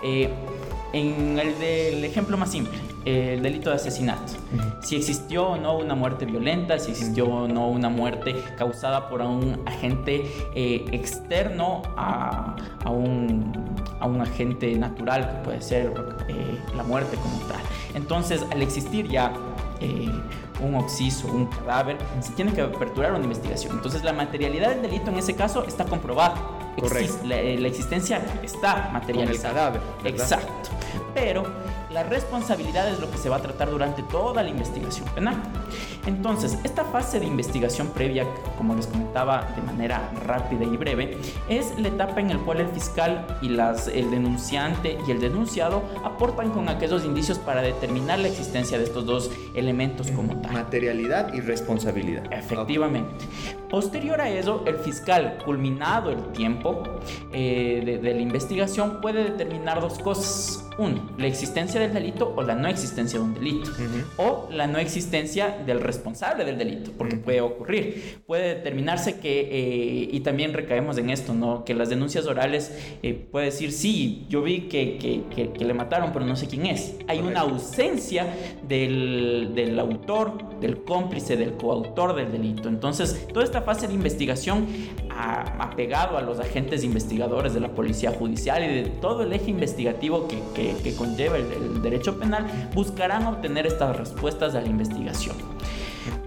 eh, 0.03 0.29
en 0.93 1.37
el 1.39 1.59
del 1.59 2.05
ejemplo 2.05 2.37
más 2.37 2.51
simple, 2.51 2.77
el 3.05 3.41
delito 3.41 3.69
de 3.69 3.75
asesinato. 3.75 4.33
Si 4.81 4.95
existió 4.95 5.49
o 5.49 5.57
no 5.57 5.77
una 5.77 5.95
muerte 5.95 6.25
violenta, 6.25 6.79
si 6.79 6.91
existió 6.91 7.25
o 7.25 7.47
no 7.47 7.67
una 7.69 7.89
muerte 7.89 8.35
causada 8.57 9.09
por 9.09 9.21
un 9.21 9.61
agente 9.65 10.25
eh, 10.55 10.85
externo 10.91 11.83
a, 11.95 12.55
a, 12.83 12.89
un, 12.89 13.53
a, 13.99 14.07
un, 14.07 14.21
agente 14.21 14.75
natural, 14.75 15.29
que 15.29 15.43
puede 15.43 15.61
ser 15.61 15.93
eh, 16.27 16.59
la 16.75 16.83
muerte 16.83 17.17
como 17.17 17.37
tal. 17.47 17.61
Entonces, 17.93 18.43
al 18.51 18.61
existir 18.61 19.07
ya 19.07 19.31
eh, 19.79 20.09
un 20.61 20.75
occiso, 20.75 21.27
un 21.27 21.45
cadáver, 21.47 21.97
se 22.21 22.33
tiene 22.33 22.53
que 22.53 22.61
aperturar 22.61 23.13
una 23.13 23.23
investigación. 23.23 23.73
Entonces, 23.75 24.03
la 24.03 24.13
materialidad 24.13 24.69
del 24.71 24.81
delito 24.81 25.11
en 25.11 25.17
ese 25.17 25.35
caso 25.35 25.63
está 25.65 25.85
comprobada. 25.85 26.35
Correcto. 26.79 27.19
la, 27.23 27.37
la, 27.37 27.67
existencia 27.69 28.21
está 28.43 28.89
materializada. 28.91 29.67
el 29.67 29.79
cadáver. 29.79 29.81
Exacto. 30.03 30.69
Pero 31.13 31.45
la 31.95 32.03
responsabilidad 32.03 32.89
es 32.89 32.99
lo 32.99 33.09
que 33.09 33.17
se 33.17 33.29
va 33.29 33.37
a 33.37 33.41
tratar 33.41 33.69
durante 33.71 34.03
toda 34.03 34.43
la 34.43 34.49
investigación 34.49 35.07
penal. 35.15 35.41
Entonces, 36.05 36.59
esta 36.65 36.83
fase 36.83 37.21
de 37.21 37.25
investigación 37.25 37.87
previa, 37.87 38.27
como 38.57 38.75
les 38.75 38.87
comentaba 38.87 39.47
de 39.55 39.61
manera 39.61 40.11
rápida 40.25 40.65
y 40.65 40.75
breve, 40.75 41.17
es 41.47 41.79
la 41.79 41.87
etapa 41.87 42.19
en 42.19 42.33
la 42.33 42.37
cual 42.39 42.59
el 42.59 42.67
fiscal 42.67 43.25
y 43.41 43.47
las, 43.47 43.87
el 43.87 44.11
denunciante 44.11 44.97
y 45.07 45.11
el 45.11 45.21
denunciado 45.21 45.83
aportan 46.03 46.51
con 46.51 46.67
aquellos 46.67 47.05
indicios 47.05 47.39
para 47.39 47.61
determinar 47.61 48.19
la 48.19 48.27
existencia 48.27 48.77
de 48.77 48.83
estos 48.83 49.05
dos 49.05 49.31
elementos 49.53 50.11
como 50.11 50.35
tal. 50.41 50.51
Materialidad 50.51 51.33
y 51.33 51.39
responsabilidad. 51.39 52.25
Efectivamente. 52.29 53.25
Posterior 53.69 54.19
a 54.19 54.29
eso, 54.29 54.63
el 54.67 54.75
fiscal, 54.79 55.37
culminado 55.45 56.11
el 56.11 56.21
tiempo 56.33 56.83
eh, 57.31 57.81
de, 57.85 57.97
de 57.99 58.13
la 58.13 58.21
investigación, 58.21 58.99
puede 58.99 59.23
determinar 59.23 59.79
dos 59.79 59.97
cosas. 59.99 60.64
Uno, 60.77 61.09
la 61.17 61.27
existencia 61.27 61.79
del 61.79 61.93
delito 61.93 62.33
o 62.35 62.41
la 62.41 62.55
no 62.55 62.67
existencia 62.67 63.19
de 63.19 63.25
un 63.25 63.33
delito. 63.33 63.71
O 64.17 64.49
la 64.51 64.67
no 64.67 64.77
existencia 64.77 65.57
del 65.65 65.79
responsable 65.79 66.43
del 66.43 66.57
delito, 66.57 66.91
porque 66.97 67.15
puede 67.15 67.41
ocurrir. 67.41 68.21
Puede 68.25 68.55
determinarse 68.55 69.19
que, 69.19 69.41
eh, 69.41 70.09
y 70.11 70.19
también 70.19 70.53
recaemos 70.53 70.97
en 70.97 71.09
esto, 71.09 71.33
¿no? 71.33 71.63
Que 71.63 71.73
las 71.73 71.89
denuncias 71.89 72.25
orales 72.25 72.71
eh, 73.03 73.13
puede 73.13 73.45
decir, 73.45 73.71
sí, 73.71 74.25
yo 74.29 74.41
vi 74.41 74.61
que, 74.61 74.97
que, 74.97 75.49
que, 75.53 75.65
le 75.65 75.73
mataron, 75.73 76.11
pero 76.11 76.25
no 76.25 76.35
sé 76.35 76.47
quién 76.47 76.65
es. 76.65 76.95
Hay 77.07 77.19
una 77.19 77.41
ausencia 77.41 78.27
del, 78.67 79.51
del 79.55 79.79
autor, 79.79 80.59
del 80.59 80.83
cómplice, 80.83 81.37
del 81.37 81.53
coautor 81.53 82.15
del 82.15 82.31
delito. 82.31 82.67
Entonces, 82.69 83.27
toda 83.33 83.45
esta 83.45 83.61
fase 83.61 83.87
de 83.87 83.93
investigación 83.93 84.67
apegado 85.17 86.17
a 86.17 86.21
los 86.21 86.39
agentes 86.39 86.83
investigadores 86.83 87.53
de 87.53 87.59
la 87.61 87.69
policía 87.69 88.11
judicial 88.11 88.63
y 88.63 88.67
de 88.67 88.89
todo 89.01 89.23
el 89.23 89.33
eje 89.33 89.49
investigativo 89.49 90.27
que, 90.27 90.37
que, 90.53 90.64
que 90.73 90.95
conlleva 90.95 91.37
el, 91.37 91.51
el, 91.51 91.81
derecho 91.81 92.17
penal, 92.17 92.45
buscarán 92.73 93.25
obtener 93.25 93.65
estas 93.67 93.95
respuestas 93.95 94.55
a 94.55 94.61
la 94.61 94.67
investigación. 94.67 95.35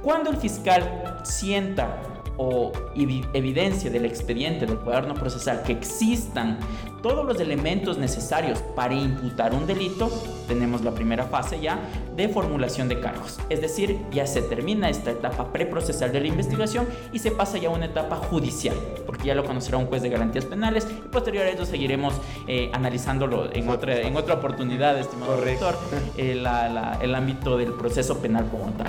Cuando 0.03 0.31
el 0.31 0.37
fiscal 0.37 1.21
sienta 1.25 2.18
o 2.39 2.73
evidencia 2.95 3.91
del 3.91 4.07
expediente 4.07 4.65
del 4.65 4.79
cuaderno 4.79 5.15
procesal 5.15 5.63
que 5.63 5.73
existan 5.73 6.59
todos 7.03 7.25
los 7.25 7.41
elementos 7.41 7.99
necesarios 7.99 8.61
para 8.75 8.95
imputar 8.95 9.55
un 9.55 9.67
delito, 9.67 10.11
tenemos 10.49 10.83
la 10.83 10.93
primera 10.93 11.25
fase 11.25 11.61
ya 11.61 11.79
de 12.17 12.29
formulación 12.29 12.89
de 12.89 13.01
cargos. 13.01 13.39
Es 13.49 13.61
decir, 13.61 13.99
ya 14.11 14.27
se 14.27 14.43
termina 14.43 14.89
esta 14.89 15.13
etapa 15.13 15.53
preprocesal 15.53 16.11
de 16.13 16.21
la 16.21 16.27
investigación 16.27 16.89
y 17.13 17.21
se 17.21 17.31
pasa 17.31 17.59
ya 17.59 17.69
a 17.69 17.73
una 17.73 17.87
etapa 17.87 18.17
judicial, 18.17 18.77
porque 19.07 19.29
ya 19.29 19.35
lo 19.35 19.45
conocerá 19.45 19.79
un 19.79 19.87
juez 19.87 20.03
de 20.03 20.09
garantías 20.09 20.45
penales 20.45 20.89
y 20.91 21.09
posterior 21.09 21.47
a 21.47 21.51
ello 21.51 21.65
seguiremos 21.65 22.15
eh, 22.47 22.71
analizándolo 22.73 23.53
en 23.53 23.69
otra, 23.69 24.01
en 24.01 24.17
otra 24.17 24.35
oportunidad, 24.35 24.99
estimado 24.99 25.37
doctor, 25.37 25.77
eh, 26.17 26.35
la, 26.35 26.69
la, 26.69 26.99
el 27.01 27.15
ámbito 27.15 27.57
del 27.57 27.73
proceso 27.75 28.19
penal 28.19 28.49
como 28.51 28.73
tal. 28.73 28.89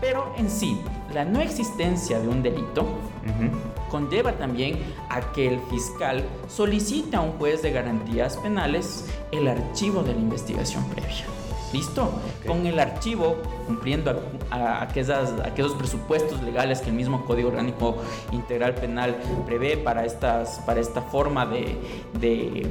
Pero 0.00 0.34
en 0.36 0.50
sí, 0.50 0.80
la 1.14 1.24
no 1.24 1.40
existencia 1.40 2.18
de 2.20 2.28
un 2.28 2.42
delito 2.42 2.82
uh 2.82 2.84
-huh. 2.84 3.90
conlleva 3.90 4.32
también 4.32 4.78
a 5.08 5.20
que 5.32 5.48
el 5.48 5.60
fiscal 5.70 6.24
solicite 6.48 7.16
a 7.16 7.20
un 7.20 7.32
juez 7.38 7.62
de 7.62 7.72
garantías 7.72 8.36
penales 8.38 9.06
el 9.30 9.48
archivo 9.48 10.02
de 10.02 10.14
la 10.14 10.20
investigación 10.20 10.84
previa. 10.86 11.26
¿Listo? 11.72 12.02
Okay. 12.38 12.48
Con 12.48 12.66
el 12.66 12.78
archivo, 12.78 13.36
cumpliendo 13.66 14.10
a, 14.50 14.56
a, 14.56 14.82
aquellas, 14.82 15.32
aquellos 15.42 15.72
presupuestos 15.72 16.42
legales 16.42 16.82
que 16.82 16.90
el 16.90 16.96
mismo 16.96 17.24
Código 17.24 17.48
Orgánico 17.48 17.96
Integral 18.30 18.74
Penal 18.74 19.16
prevé 19.46 19.78
para, 19.78 20.04
estas, 20.04 20.60
para 20.66 20.80
esta 20.80 21.00
forma 21.00 21.46
de, 21.46 21.78
de 22.20 22.66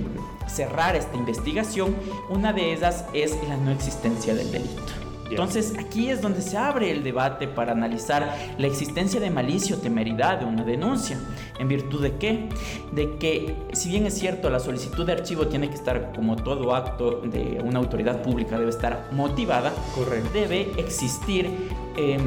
cerrar 0.48 0.96
esta 0.96 1.18
investigación, 1.18 1.96
una 2.30 2.54
de 2.54 2.74
ellas 2.74 3.06
es 3.14 3.36
la 3.48 3.58
no 3.58 3.72
existencia 3.72 4.36
del 4.36 4.52
delito. 4.52 5.11
Entonces 5.32 5.74
aquí 5.80 6.10
es 6.10 6.22
donde 6.22 6.42
se 6.42 6.58
abre 6.58 6.92
el 6.92 7.04
debate 7.04 7.48
para 7.48 7.72
analizar 7.72 8.36
la 8.58 8.68
existencia 8.68 9.20
de 9.20 9.30
malicia 9.30 9.76
o 9.76 9.80
temeridad 9.80 10.40
de 10.40 10.46
una 10.46 10.64
denuncia. 10.64 11.18
¿En 11.60 11.68
virtud 11.68 12.04
de 12.04 12.18
qué? 12.18 12.50
De 12.92 13.18
que 13.18 13.56
si 13.74 13.90
bien 13.90 14.06
es 14.06 14.18
cierto 14.18 14.50
la 14.50 14.60
solicitud 14.60 15.06
de 15.06 15.14
archivo 15.14 15.48
tiene 15.48 15.70
que 15.70 15.76
estar 15.76 16.12
como 16.14 16.36
todo 16.36 16.76
acto 16.76 17.22
de 17.22 17.62
una 17.64 17.80
autoridad 17.80 18.22
pública 18.22 18.58
debe 18.58 18.70
estar 18.70 19.08
motivada, 19.12 19.74
Correcto. 19.96 20.30
debe 20.34 20.72
existir 20.78 21.50
eh, 21.98 22.20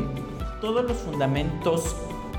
todos 0.61 0.85
los 0.85 0.97
fundamentos 0.97 1.95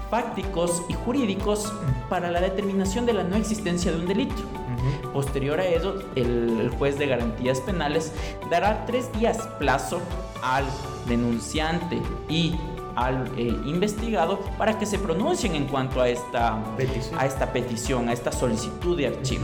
fácticos 0.09 0.83
y 0.89 0.93
jurídicos 0.93 1.71
para 2.09 2.31
la 2.31 2.41
determinación 2.41 3.05
de 3.05 3.13
la 3.13 3.23
no 3.23 3.35
existencia 3.35 3.91
de 3.91 3.97
un 3.97 4.07
delito. 4.07 4.35
Uh 4.85 5.07
-huh. 5.07 5.11
Posterior 5.13 5.59
a 5.59 5.65
eso, 5.65 5.95
el, 6.15 6.59
el, 6.59 6.69
juez 6.69 6.97
de 6.99 7.07
garantías 7.07 7.59
penales 7.61 8.11
dará 8.49 8.85
tres 8.85 9.11
días 9.13 9.37
plazo 9.59 10.01
al 10.41 10.65
denunciante 11.07 11.99
y 12.29 12.55
al 12.95 13.29
eh, 13.37 13.47
investigado 13.65 14.39
para 14.57 14.79
que 14.79 14.85
se 14.85 14.97
pronuncien 14.97 15.55
en 15.55 15.65
cuanto 15.67 16.01
a 16.01 16.09
esta 16.09 16.63
petición, 16.77 17.19
a 17.19 17.25
esta, 17.25 17.51
petición, 17.51 18.09
a 18.09 18.13
esta 18.13 18.31
solicitud 18.31 18.97
de 18.97 19.07
archivo. 19.07 19.43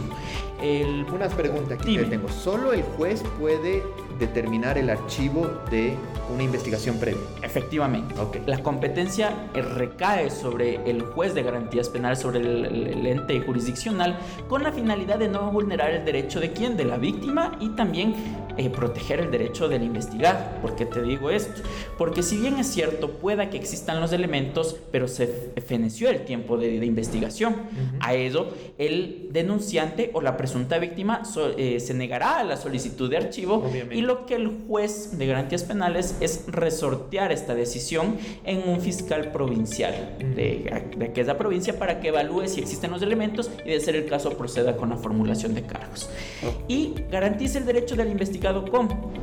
El, 0.61 1.05
Unas 1.11 1.33
preguntas 1.33 1.77
que 1.79 1.97
te 1.97 2.05
tengo. 2.05 2.29
¿Solo 2.29 2.71
el 2.73 2.83
juez 2.83 3.23
puede 3.39 3.83
determinar 4.21 4.77
el 4.77 4.89
archivo 4.89 5.47
de 5.69 5.97
una 6.33 6.43
investigación 6.43 6.97
previa? 6.97 7.21
Efectivamente. 7.41 8.17
Okay. 8.17 8.43
La 8.45 8.63
competencia 8.63 9.49
recae 9.53 10.29
sobre 10.29 10.75
el 10.89 11.01
juez 11.01 11.33
de 11.33 11.43
garantías 11.43 11.89
penales, 11.89 12.19
sobre 12.19 12.39
el, 12.39 12.65
el, 12.65 12.87
el, 12.87 13.05
ente 13.07 13.41
jurisdiccional, 13.41 14.17
con 14.47 14.63
la 14.63 14.71
finalidad 14.71 15.17
de 15.17 15.27
no 15.27 15.51
vulnerar 15.51 15.91
el 15.91 16.05
derecho 16.05 16.39
de 16.39 16.51
quién? 16.53 16.77
De 16.77 16.85
la 16.85 16.97
víctima 16.97 17.57
y 17.59 17.69
también 17.69 18.15
eh, 18.57 18.69
proteger 18.69 19.19
el 19.19 19.31
derecho 19.31 19.67
del 19.67 19.83
investigado. 19.83 20.39
¿Por 20.61 20.75
qué 20.75 20.85
te 20.85 21.01
digo 21.01 21.29
esto? 21.29 21.61
Porque 21.97 22.23
si 22.23 22.37
bien 22.37 22.57
es 22.57 22.67
cierto, 22.67 23.09
pueda 23.11 23.49
que 23.49 23.57
existan 23.57 23.99
los 24.01 24.11
elementos, 24.13 24.75
pero 24.91 25.07
se 25.07 25.27
feneció 25.65 26.09
el 26.09 26.25
tiempo 26.25 26.57
de, 26.57 26.79
de 26.79 26.85
investigación. 26.85 27.53
Uh 27.53 27.57
-huh. 27.57 27.97
A 28.01 28.13
eso, 28.15 28.47
el 28.77 29.27
denunciante 29.31 30.11
o 30.13 30.21
la 30.21 30.37
presunta 30.37 30.79
víctima 30.79 31.23
so, 31.25 31.51
eh, 31.57 31.79
se 31.79 31.93
negará 31.93 32.39
a 32.39 32.43
la 32.43 32.57
solicitud 32.57 33.09
de 33.09 33.17
archivo 33.17 33.55
Obviamente. 33.55 33.95
y 33.95 34.01
lo 34.01 34.25
que 34.25 34.35
el 34.35 34.49
juez 34.67 35.17
de 35.17 35.25
garantías 35.27 35.63
penales 35.63 36.15
es 36.19 36.45
resortear 36.47 37.31
esta 37.31 37.53
decisión 37.55 38.17
en 38.45 38.67
un 38.67 38.81
fiscal 38.81 39.31
provincial 39.31 39.93
uh 40.19 40.23
-huh. 40.23 40.35
de, 40.35 40.85
de 40.97 41.05
aquella 41.05 41.37
provincia 41.37 41.77
para 41.77 41.99
que 41.99 42.09
evalúe 42.09 42.47
si 42.47 42.61
existen 42.61 42.91
los 42.91 43.01
elementos 43.01 43.49
y 43.65 43.69
de 43.69 43.79
ser 43.79 43.95
el 43.95 44.05
caso 44.05 44.31
proceda 44.37 44.75
con 44.75 44.89
la 44.89 44.97
formulación 44.97 45.53
de 45.53 45.63
cargos. 45.63 46.09
Oh. 46.45 46.63
Y 46.67 46.93
garantice 47.11 47.57
el 47.57 47.65
derecho 47.65 47.95
del 47.95 48.09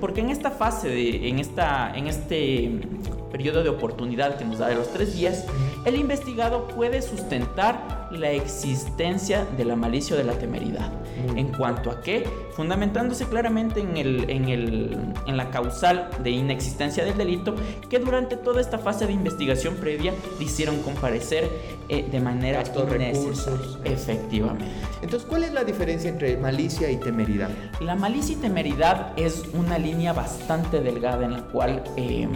Porque 0.00 0.20
en 0.20 0.30
esta 0.30 0.50
fase, 0.50 0.88
de, 0.88 1.28
en, 1.28 1.38
esta, 1.38 1.92
en 1.94 2.06
este 2.06 2.80
periodo 3.30 3.62
de 3.62 3.68
oportunidad 3.68 4.36
que 4.36 4.44
nos 4.44 4.58
da 4.58 4.68
de 4.68 4.76
los 4.76 4.88
tres 4.92 5.14
días, 5.14 5.44
el 5.84 5.96
investigado 5.96 6.68
puede 6.68 7.02
sustentar 7.02 8.08
la 8.10 8.30
existencia 8.30 9.44
de 9.56 9.64
la 9.64 9.76
malicia 9.76 10.14
o 10.16 10.18
de 10.18 10.24
la 10.24 10.34
temeridad. 10.34 10.90
¿En 11.36 11.48
cuanto 11.48 11.90
a 11.90 12.00
qué? 12.00 12.26
Fundamentándose 12.52 13.26
claramente 13.26 13.80
en, 13.80 13.96
el, 13.96 14.30
en, 14.30 14.48
el, 14.48 15.14
en 15.26 15.36
la 15.36 15.50
causal 15.50 16.10
de 16.22 16.30
inexistencia 16.30 17.04
del 17.04 17.16
delito, 17.16 17.54
que 17.88 17.98
durante 17.98 18.36
toda 18.36 18.60
esta 18.60 18.78
fase 18.78 19.06
de 19.06 19.12
investigación 19.12 19.74
previa 19.76 20.12
le 20.38 20.44
hicieron 20.44 20.80
comparecer 20.82 21.48
eh, 21.88 22.06
de 22.10 22.20
manera 22.20 22.62
innecesaria. 22.62 23.58
Efectivamente. 23.84 24.64
Entonces, 25.02 25.28
¿cuál 25.28 25.44
es 25.44 25.52
la 25.52 25.64
diferencia 25.64 26.10
entre 26.10 26.36
malicia 26.36 26.90
y 26.90 26.96
temeridad? 26.96 27.50
La 27.80 27.94
malicia 27.94 28.34
y 28.34 28.38
temeridad 28.38 29.12
es 29.16 29.44
una 29.54 29.78
línea 29.78 30.12
bastante 30.12 30.80
delgada 30.80 31.24
en 31.24 31.32
la 31.32 31.42
cual... 31.42 31.82
Eh, 31.96 32.28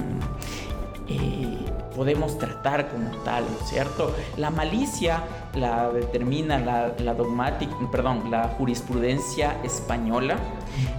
eh, 1.08 1.61
podemos 1.94 2.38
tratar 2.38 2.90
como 2.90 3.10
tal, 3.22 3.44
¿cierto? 3.64 4.14
La 4.36 4.50
malicia 4.50 5.22
la 5.54 5.90
determina 5.90 6.58
la, 6.58 7.14
dogmática, 7.14 7.74
perdón, 7.90 8.30
la 8.30 8.48
jurisprudencia 8.58 9.58
española 9.62 10.36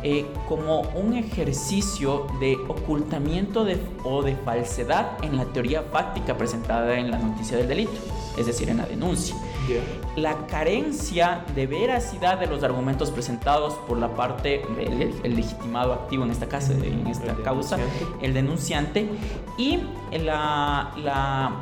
eh, 0.04 0.26
como 0.48 0.82
un 0.82 1.16
ejercicio 1.16 2.28
de 2.40 2.58
ocultamiento 2.68 3.66
de, 3.66 3.78
o 4.04 4.22
de 4.22 4.36
falsedad 4.36 5.24
en 5.24 5.38
la 5.38 5.46
teoría 5.46 5.82
fáctica 5.82 6.38
presentada 6.38 6.98
en 6.98 7.12
la 7.12 7.18
noticia 7.18 7.58
del 7.58 7.68
delito, 7.68 8.00
es 8.38 8.46
decir, 8.46 8.70
en 8.70 8.78
la 8.78 8.86
denuncia. 8.86 9.36
Yeah. 9.68 9.82
La 10.18 10.46
carencia 10.48 11.46
de 11.56 11.68
veracidad 11.68 12.38
de 12.38 12.48
los 12.48 12.64
argumentos 12.64 13.12
presentados 13.12 13.76
por 13.88 13.98
la 13.98 14.14
parte, 14.14 14.62
el, 14.78 15.14
el 15.24 15.36
legitimado 15.36 15.94
activo 15.94 16.26
en 16.26 16.32
esta, 16.32 16.48
casa, 16.48 16.74
en 16.74 17.08
esta 17.08 17.32
el 17.32 17.42
causa, 17.44 17.78
denunciante. 17.78 18.26
el 18.26 18.34
denunciante, 18.34 19.10
y 19.58 19.80
la, 20.20 20.92
la 20.98 21.62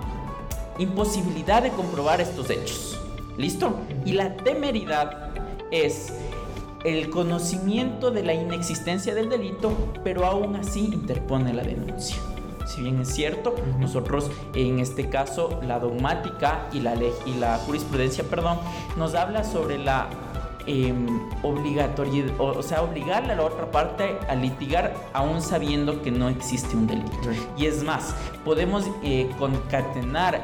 imposibilidad 0.79 1.62
de 1.62 1.70
comprobar 1.70 2.22
estos 2.22 2.50
hechos. 2.50 3.00
¿Listo? 3.38 3.75
Y 4.05 4.13
la 4.13 4.36
temeridad 4.36 5.31
es 5.70 6.13
el 6.84 7.10
conocimiento 7.10 8.12
de 8.12 8.24
la 8.24 8.34
inexistencia 8.34 9.13
del 9.13 9.29
delito, 9.29 9.72
pero 10.03 10.25
aún 10.25 10.55
así 10.55 10.86
interpone 10.86 11.53
la 11.53 11.63
denuncia. 11.63 12.17
Si 12.65 12.81
bien 12.81 13.01
es 13.01 13.09
cierto, 13.13 13.51
uh 13.51 13.53
-huh. 13.53 13.79
nosotros 13.79 14.29
en 14.53 14.79
este 14.79 15.09
caso 15.09 15.59
la 15.63 15.79
dogmática 15.79 16.67
y 16.73 16.79
la, 16.79 16.95
y 16.95 17.33
la 17.39 17.57
jurisprudencia, 17.57 18.23
perdón, 18.23 18.59
nos 18.97 19.15
habla 19.15 19.43
sobre 19.43 19.77
la 19.77 20.07
em, 20.67 21.07
obligatoriedad, 21.41 22.33
o, 22.39 22.61
sea, 22.61 22.83
obligarle 22.83 23.33
a 23.33 23.35
la 23.35 23.43
otra 23.43 23.71
parte 23.71 24.17
a 24.29 24.35
litigar 24.35 24.93
aún 25.13 25.41
sabiendo 25.41 26.01
que 26.01 26.11
no 26.11 26.29
existe 26.29 26.75
un 26.75 26.87
delito. 26.87 27.11
Y 27.57 27.65
es 27.65 27.83
más, 27.83 28.15
podemos 28.45 28.85
eh, 29.03 29.29
concatenar 29.39 30.41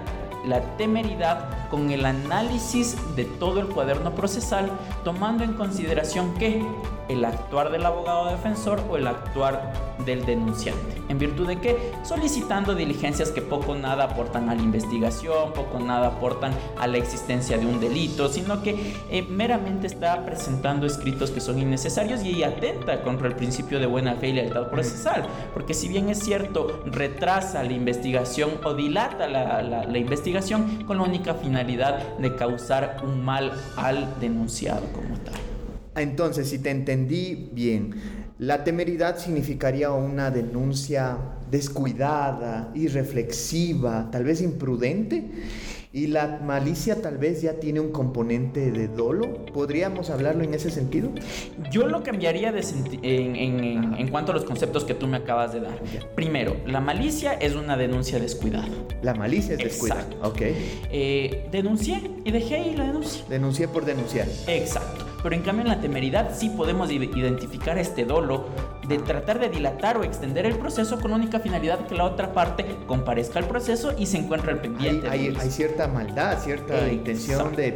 la 0.47 0.61
temeridad 0.77 1.69
con 1.69 1.91
el 1.91 2.05
análisis 2.05 2.95
de 3.15 3.25
todo 3.25 3.59
el 3.59 3.67
cuaderno 3.67 4.15
procesal, 4.15 4.71
tomando 5.03 5.43
en 5.43 5.53
consideración 5.53 6.33
que 6.35 6.65
el 7.09 7.25
actuar 7.25 7.71
del 7.71 7.85
abogado 7.85 8.29
defensor 8.29 8.81
o 8.89 8.97
el 8.97 9.07
actuar 9.07 9.73
del 10.05 10.25
denunciante. 10.25 11.01
¿En 11.09 11.17
virtud 11.17 11.47
de 11.47 11.59
qué? 11.59 11.93
Solicitando 12.03 12.75
diligencias 12.75 13.31
que 13.31 13.41
poco 13.41 13.75
nada 13.75 14.05
aportan 14.05 14.49
a 14.49 14.55
la 14.55 14.61
investigación, 14.61 15.53
poco 15.53 15.79
nada 15.79 16.07
aportan 16.07 16.51
a 16.77 16.87
la 16.87 16.97
existencia 16.97 17.57
de 17.57 17.65
un 17.65 17.79
delito, 17.79 18.29
sino 18.29 18.61
que 18.61 18.95
eh, 19.09 19.23
meramente 19.23 19.87
está 19.87 20.25
presentando 20.25 20.85
escritos 20.85 21.31
que 21.31 21.41
son 21.41 21.59
innecesarios 21.59 22.23
y 22.23 22.43
atenta 22.43 23.01
contra 23.01 23.27
el 23.27 23.35
principio 23.35 23.79
de 23.79 23.85
buena 23.85 24.15
fe 24.15 24.29
y 24.29 24.33
lealtad 24.33 24.69
procesal. 24.69 25.25
Porque 25.53 25.73
si 25.73 25.87
bien 25.87 26.09
es 26.09 26.19
cierto, 26.19 26.81
retrasa 26.85 27.63
la 27.63 27.73
investigación 27.73 28.51
o 28.63 28.73
dilata 28.73 29.27
la, 29.27 29.61
la 29.61 29.97
investigación 29.97 30.83
con 30.85 30.97
la 30.97 31.03
única 31.03 31.33
finalidad 31.33 32.17
de 32.17 32.35
causar 32.35 32.97
un 33.03 33.23
mal 33.23 33.51
al 33.75 34.19
denunciado 34.19 34.85
como 34.93 35.17
tal. 35.19 35.56
Entonces, 35.97 36.49
si 36.49 36.59
te 36.59 36.69
entendí 36.69 37.49
bien, 37.51 37.95
la 38.39 38.63
temeridad 38.63 39.17
significaría 39.17 39.91
una 39.91 40.29
denuncia 40.29 41.17
descuidada, 41.49 42.71
irreflexiva, 42.75 44.09
tal 44.11 44.25
vez 44.25 44.41
imprudente. 44.41 45.25
Y 45.93 46.07
la 46.07 46.41
malicia 46.43 47.01
tal 47.01 47.17
vez 47.17 47.41
ya 47.41 47.53
tiene 47.53 47.79
un 47.79 47.91
componente 47.91 48.71
de 48.71 48.87
dolo. 48.87 49.45
¿Podríamos 49.45 50.11
hablarlo 50.11 50.43
en 50.43 50.53
ese 50.53 50.69
sentido? 50.69 51.09
Yo 51.71 51.87
lo 51.87 52.03
cambiaría 52.03 52.51
de 52.51 52.63
en, 53.01 54.07
cuanto 54.09 54.31
a 54.31 54.35
los 54.35 54.43
conceptos 54.43 54.83
que 54.83 54.93
tú 54.93 55.07
me 55.07 55.17
acabas 55.17 55.53
de 55.53 55.61
dar. 55.61 55.79
Primero, 56.13 56.57
la 56.67 56.81
malicia 56.81 57.33
es 57.33 57.55
una 57.55 57.77
denuncia 57.77 58.19
descuidada. 58.19 58.69
La 59.01 59.15
malicia 59.15 59.53
es 59.53 59.59
descuidada. 59.59 60.05
Ok. 60.21 60.41
Eh, 60.91 61.47
denuncié 61.51 62.11
y 62.23 62.31
dejé 62.31 62.55
ahí 62.55 62.75
la 62.75 62.85
denuncia. 62.85 63.23
Denuncié 63.27 63.67
por 63.67 63.85
denunciar. 63.85 64.27
Exacto. 64.45 65.06
Pero 65.27 65.35
en 65.35 65.43
cambio 65.43 65.63
en 65.63 65.67
la 65.67 65.81
temeridad 65.81 66.33
sí 66.33 66.47
podemos 66.47 66.89
identificar 66.89 67.77
este 67.77 68.05
dolo 68.05 68.45
de 68.87 68.97
tratar 68.97 69.41
de 69.41 69.49
dilatar 69.49 69.97
o 69.97 70.05
extender 70.05 70.45
el 70.45 70.57
proceso 70.57 71.01
con 71.01 71.11
única 71.11 71.41
finalidad 71.41 71.85
que 71.85 71.95
la 71.95 72.05
otra 72.05 72.31
parte 72.31 72.77
comparezca 72.87 73.39
al 73.39 73.45
proceso 73.45 73.93
y 73.97 74.05
se 74.05 74.19
encuentre 74.19 74.51
al 74.51 74.61
pendiente. 74.61 75.09
Hay, 75.09 75.35
cierta 75.51 75.89
maldad, 75.89 76.39
cierta 76.41 76.89
intención 76.89 77.53
de. 77.57 77.75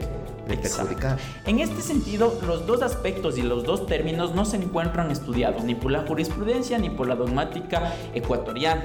En 1.45 1.59
este 1.59 1.81
sentido, 1.81 2.39
los 2.45 2.65
dos 2.65 2.81
aspectos 2.81 3.37
y 3.37 3.41
los 3.41 3.63
dos 3.63 3.85
términos 3.85 4.33
no 4.33 4.43
se 4.43 4.57
encuentran 4.57 5.11
estudiados 5.11 5.63
ni 5.63 5.75
por 5.75 5.91
la 5.91 6.05
jurisprudencia 6.05 6.77
ni 6.77 6.89
por 6.89 7.07
la 7.07 7.15
dogmática 7.15 7.93
ecuatoriana. 8.13 8.83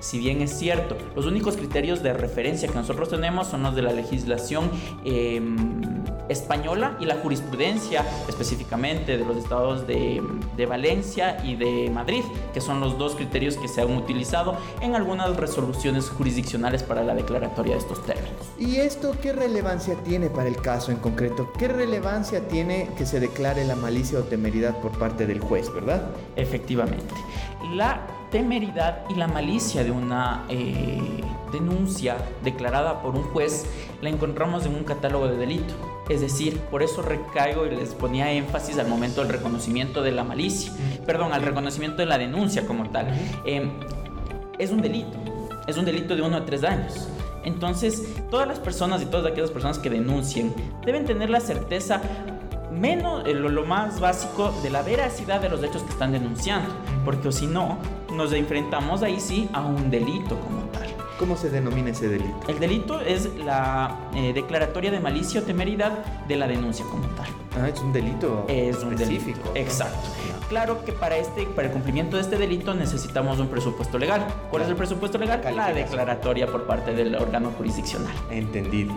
Si 0.00 0.18
bien 0.18 0.42
es 0.42 0.58
cierto, 0.58 0.96
los 1.14 1.26
únicos 1.26 1.56
criterios 1.56 2.02
de 2.02 2.12
referencia 2.12 2.68
que 2.68 2.74
nosotros 2.74 3.08
tenemos 3.08 3.48
son 3.48 3.62
los 3.62 3.74
de 3.74 3.82
la 3.82 3.92
legislación 3.92 4.70
em, 5.04 6.04
española 6.28 6.96
y 7.00 7.06
la 7.06 7.16
jurisprudencia 7.16 8.04
específicamente 8.28 9.16
de 9.16 9.24
los 9.24 9.36
estados 9.36 9.86
de, 9.86 10.22
de, 10.56 10.66
Valencia 10.66 11.42
y 11.44 11.56
de 11.56 11.90
Madrid, 11.90 12.22
que 12.52 12.60
son 12.60 12.80
los 12.80 12.98
dos 12.98 13.14
criterios 13.14 13.56
que 13.56 13.68
se 13.68 13.80
han 13.80 13.96
utilizado 13.96 14.56
en 14.80 14.94
algunas 14.94 15.36
resoluciones 15.36 16.08
jurisdiccionales 16.10 16.82
para 16.82 17.02
la 17.02 17.14
declaratoria 17.14 17.74
de 17.74 17.80
estos 17.80 18.04
términos. 18.04 18.30
¿Y 18.58 18.76
esto 18.76 19.14
qué 19.22 19.32
relevancia 19.32 19.94
tiene 20.04 20.30
para 20.30 20.48
el 20.48 20.56
caso 20.56 20.92
en 20.92 20.98
concreto? 20.98 21.50
¿Qué 21.58 21.68
relevancia 21.68 22.46
tiene 22.48 22.88
que 22.96 23.06
se 23.06 23.20
declare 23.20 23.64
la 23.64 23.76
malicia 23.76 24.18
o 24.18 24.22
temeridad 24.22 24.78
por 24.80 24.92
parte 24.98 25.26
del 25.26 25.40
juez, 25.40 25.72
verdad? 25.72 26.10
Efectivamente. 26.36 27.14
La 27.74 28.06
temeridad 28.30 29.04
y 29.08 29.14
la 29.14 29.26
malicia 29.26 29.84
de 29.84 29.90
una 29.90 30.44
eh, 30.48 31.22
denuncia 31.52 32.16
declarada 32.44 33.02
por 33.02 33.14
un 33.14 33.22
juez 33.24 33.66
la 34.02 34.10
encontramos 34.10 34.66
en 34.66 34.74
un 34.74 34.84
catálogo 34.84 35.28
de 35.28 35.36
delito. 35.36 35.74
Es 36.08 36.20
decir, 36.20 36.58
por 36.70 36.82
eso 36.82 37.02
recaigo 37.02 37.66
y 37.66 37.70
les 37.70 37.94
ponía 37.94 38.32
énfasis 38.32 38.78
al 38.78 38.88
momento 38.88 39.20
del 39.20 39.30
reconocimiento 39.30 40.02
de 40.02 40.12
la 40.12 40.24
malicia, 40.24 40.72
perdón, 41.04 41.32
al 41.32 41.42
reconocimiento 41.42 41.98
de 41.98 42.06
la 42.06 42.18
denuncia 42.18 42.66
como 42.66 42.88
tal. 42.90 43.08
Em, 43.44 43.70
es 44.58 44.70
un 44.70 44.80
delito, 44.80 45.18
es 45.66 45.76
un 45.76 45.84
delito 45.84 46.16
de 46.16 46.22
uno 46.22 46.36
a 46.38 46.44
tres 46.44 46.64
años. 46.64 47.08
Entonces, 47.44 48.02
todas 48.30 48.48
las 48.48 48.58
personas 48.58 49.02
y 49.02 49.06
todas 49.06 49.30
aquellas 49.30 49.50
personas 49.50 49.78
que 49.78 49.90
denuncien 49.90 50.52
deben 50.84 51.04
tener 51.04 51.30
la 51.30 51.40
certeza 51.40 52.00
menos 52.72 53.26
eh, 53.26 53.34
lo, 53.34 53.64
más 53.64 54.00
básico 54.00 54.52
de 54.62 54.70
la 54.70 54.82
veracidad 54.82 55.40
de 55.40 55.48
los 55.48 55.62
hechos 55.62 55.82
que 55.82 55.90
están 55.90 56.12
denunciando, 56.12 56.68
porque 57.04 57.32
si 57.32 57.46
no, 57.46 57.78
nos 58.18 58.32
enfrentamos 58.32 59.02
ahí 59.04 59.20
sí 59.20 59.48
a 59.52 59.62
un 59.62 59.90
delito 59.90 60.38
como 60.40 60.62
tal. 60.72 60.88
¿Cómo 61.20 61.36
se 61.36 61.50
denomina 61.50 61.90
ese 61.90 62.08
delito? 62.08 62.48
El 62.48 62.58
delito 62.58 63.00
es 63.00 63.32
la 63.36 63.96
eh, 64.12 64.32
declaratoria 64.32 64.90
de 64.90 64.98
malicia 64.98 65.40
o 65.40 65.44
temeridad 65.44 66.04
de 66.26 66.36
la 66.36 66.48
denuncia 66.48 66.84
como 66.86 67.06
tal. 67.08 67.28
Ah, 67.60 67.68
es 67.68 67.80
un 67.80 67.92
delito 67.92 68.44
es 68.48 68.82
un 68.82 68.92
específico. 68.92 69.52
Exacto. 69.54 70.08
Claro 70.48 70.84
que 70.84 70.92
para 70.92 71.16
este, 71.16 71.44
para 71.44 71.68
el 71.68 71.72
cumplimiento 71.72 72.16
de 72.16 72.22
este 72.22 72.36
delito 72.36 72.74
necesitamos 72.74 73.38
un 73.38 73.48
presupuesto 73.48 73.98
legal. 73.98 74.26
¿Cuál 74.50 74.62
es 74.62 74.68
el 74.68 74.76
presupuesto 74.76 75.18
legal? 75.18 75.40
La 75.54 75.72
declaratoria 75.72 76.46
por 76.48 76.64
parte 76.64 76.94
del 76.94 77.14
órgano 77.14 77.52
jurisdiccional. 77.56 78.14
Entendido. 78.30 78.92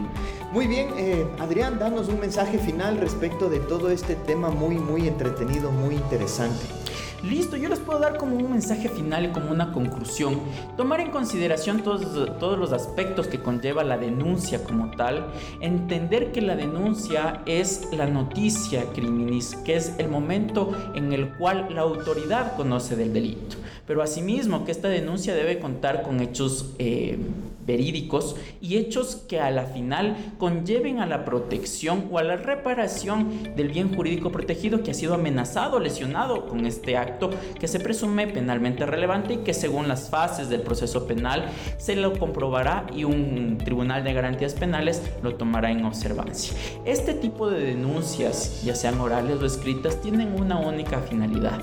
Muy 0.51 0.65
bien, 0.65 0.89
eh, 0.97 1.27
Adrián, 1.39 1.77
danos 1.77 2.07
un 2.07 2.19
mensaje 2.19 2.57
final 2.57 2.97
respecto 2.97 3.49
de 3.49 3.59
todo 3.59 3.91
este 3.91 4.15
tema 4.15 4.49
muy, 4.49 4.75
muy 4.75 5.07
entretenido, 5.07 5.71
muy 5.71 5.95
interesante. 5.95 6.80
Listo, 7.23 7.55
yo 7.55 7.69
les 7.69 7.77
puedo 7.77 7.99
dar 7.99 8.17
como 8.17 8.35
un 8.35 8.51
mensaje 8.51 8.89
final 8.89 9.31
como 9.31 9.51
una 9.51 9.71
conclusión. 9.71 10.39
Tomar 10.75 11.01
en 11.01 11.11
consideración 11.11 11.83
todos, 11.83 12.39
todos 12.39 12.57
los 12.57 12.73
aspectos 12.73 13.27
que 13.27 13.39
conlleva 13.39 13.83
la 13.83 13.97
denuncia 13.97 14.63
como 14.63 14.89
tal. 14.91 15.27
Entender 15.59 16.31
que 16.31 16.41
la 16.41 16.55
denuncia 16.55 17.43
es 17.45 17.87
la 17.93 18.07
noticia 18.07 18.85
criminis, 18.93 19.55
que 19.63 19.75
es 19.75 19.93
el 19.99 20.09
momento 20.09 20.71
en 20.95 21.13
el 21.13 21.29
cual 21.37 21.67
la 21.75 21.81
autoridad 21.81 22.55
conoce 22.55 22.95
del 22.95 23.13
delito. 23.13 23.57
Pero 23.85 24.01
asimismo 24.01 24.65
que 24.65 24.71
esta 24.71 24.87
denuncia 24.87 25.35
debe 25.35 25.59
contar 25.59 26.01
con 26.01 26.21
hechos 26.21 26.73
eh, 26.79 27.19
verídicos 27.65 28.35
y 28.61 28.77
hechos 28.77 29.15
que 29.27 29.39
a 29.39 29.51
la 29.51 29.65
final 29.65 30.15
conlleven 30.37 30.99
a 30.99 31.05
la 31.05 31.25
protección 31.25 32.05
o 32.11 32.17
a 32.17 32.23
la 32.23 32.35
reparación 32.35 33.55
del 33.55 33.69
bien 33.69 33.95
jurídico 33.95 34.31
protegido 34.31 34.83
que 34.83 34.91
ha 34.91 34.93
sido 34.93 35.13
amenazado 35.13 35.77
o 35.77 35.79
lesionado 35.79 36.47
con 36.47 36.65
este 36.65 36.97
acto 36.97 37.29
que 37.59 37.67
se 37.67 37.79
presume 37.79 38.27
penalmente 38.27 38.85
relevante 38.85 39.35
y 39.35 39.37
que 39.37 39.53
según 39.53 39.87
las 39.87 40.09
fases 40.09 40.49
del 40.49 40.61
proceso 40.61 41.07
penal 41.07 41.45
se 41.77 41.95
lo 41.95 42.17
comprobará 42.17 42.85
y 42.95 43.03
un 43.03 43.57
tribunal 43.57 44.03
de 44.03 44.13
garantías 44.13 44.53
penales 44.53 45.01
lo 45.23 45.35
tomará 45.35 45.71
en 45.71 45.85
observancia. 45.85 46.53
Este 46.85 47.13
tipo 47.13 47.49
de 47.49 47.59
denuncias, 47.59 48.63
ya 48.63 48.75
sean 48.75 48.99
orales 48.99 49.41
o 49.41 49.45
escritas, 49.45 50.01
tienen 50.01 50.39
una 50.39 50.59
única 50.59 50.99
finalidad 50.99 51.61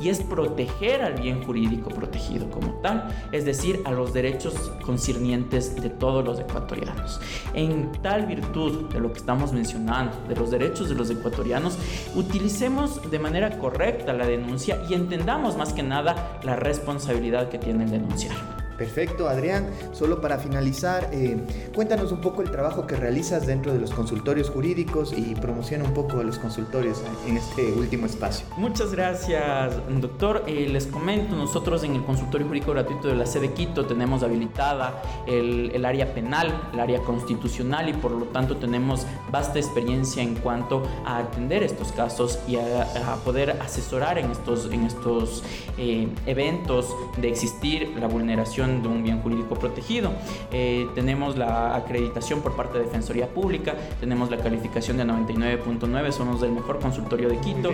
y 0.00 0.08
es 0.08 0.20
proteger 0.20 1.02
al 1.02 1.14
bien 1.14 1.42
jurídico 1.44 1.90
protegido 1.90 2.50
como 2.50 2.74
tal, 2.80 3.08
es 3.32 3.44
decir, 3.44 3.80
a 3.84 3.90
los 3.90 4.12
derechos 4.12 4.54
concernientes 4.84 5.76
de 5.76 5.90
todos 5.90 6.24
los 6.24 6.40
ecuatorianos. 6.40 7.20
En 7.54 7.92
tal 8.02 8.26
virtud 8.26 8.88
de 8.90 9.00
lo 9.00 9.12
que 9.12 9.18
estamos 9.18 9.52
mencionando, 9.52 10.16
de 10.28 10.36
los 10.36 10.50
derechos 10.50 10.88
de 10.88 10.94
los 10.94 11.10
ecuatorianos, 11.10 11.78
utilicemos 12.14 13.10
de 13.10 13.18
manera 13.18 13.58
correcta 13.58 14.12
la 14.12 14.26
denuncia 14.26 14.82
y 14.88 14.94
entendamos 14.94 15.56
más 15.56 15.72
que 15.72 15.82
nada 15.82 16.40
la 16.42 16.56
responsabilidad 16.56 17.48
que 17.48 17.58
tiene 17.58 17.84
el 17.84 17.90
denunciar. 17.90 18.59
Perfecto, 18.80 19.28
Adrián. 19.28 19.68
Solo 19.92 20.22
para 20.22 20.38
finalizar, 20.38 21.10
eh, 21.12 21.36
cuéntanos 21.74 22.12
un 22.12 22.22
poco 22.22 22.40
el 22.40 22.50
trabajo 22.50 22.86
que 22.86 22.96
realizas 22.96 23.46
dentro 23.46 23.74
de 23.74 23.78
los 23.78 23.90
consultorios 23.90 24.48
jurídicos 24.48 25.12
y 25.14 25.34
promociona 25.34 25.84
un 25.84 25.92
poco 25.92 26.22
los 26.22 26.38
consultorios 26.38 27.02
en 27.28 27.36
este 27.36 27.72
último 27.72 28.06
espacio. 28.06 28.46
Muchas 28.56 28.92
gracias, 28.92 29.74
doctor. 30.00 30.44
Eh, 30.46 30.66
les 30.66 30.86
comento, 30.86 31.36
nosotros 31.36 31.84
en 31.84 31.94
el 31.94 32.02
consultorio 32.06 32.46
jurídico 32.46 32.72
gratuito 32.72 33.08
de 33.08 33.16
la 33.16 33.26
sede 33.26 33.52
Quito 33.52 33.84
tenemos 33.84 34.22
habilitada 34.22 35.02
el, 35.26 35.84
área 35.84 36.14
penal, 36.14 36.70
el 36.72 36.80
área 36.80 37.00
constitucional 37.00 37.90
y 37.90 37.92
por 37.92 38.12
lo 38.12 38.24
tanto 38.26 38.56
tenemos 38.56 39.06
vasta 39.30 39.58
experiencia 39.58 40.22
en 40.22 40.36
cuanto 40.36 40.84
a 41.04 41.18
atender 41.18 41.62
estos 41.62 41.92
casos 41.92 42.38
y 42.48 42.56
a, 42.56 42.86
poder 43.26 43.58
asesorar 43.60 44.16
en 44.16 44.30
estos, 44.30 44.72
en 44.72 44.84
estos 44.84 45.42
eh, 45.76 46.08
eventos 46.24 46.96
de 47.20 47.28
existir 47.28 47.92
la 48.00 48.06
vulneración 48.06 48.69
de 48.78 48.88
un 48.88 49.02
bien 49.02 49.20
jurídico 49.20 49.56
protegido. 49.56 50.12
Eh, 50.52 50.86
tenemos 50.94 51.36
la 51.36 51.74
acreditación 51.74 52.40
por 52.40 52.56
parte 52.56 52.78
de 52.78 52.84
Defensoría 52.84 53.28
Pública, 53.28 53.74
tenemos 53.98 54.30
la 54.30 54.38
calificación 54.38 54.96
de 54.96 55.04
99.9, 55.04 56.12
somos 56.12 56.40
del 56.40 56.52
mejor 56.52 56.78
consultorio 56.78 57.28
de 57.28 57.38
Quito 57.38 57.70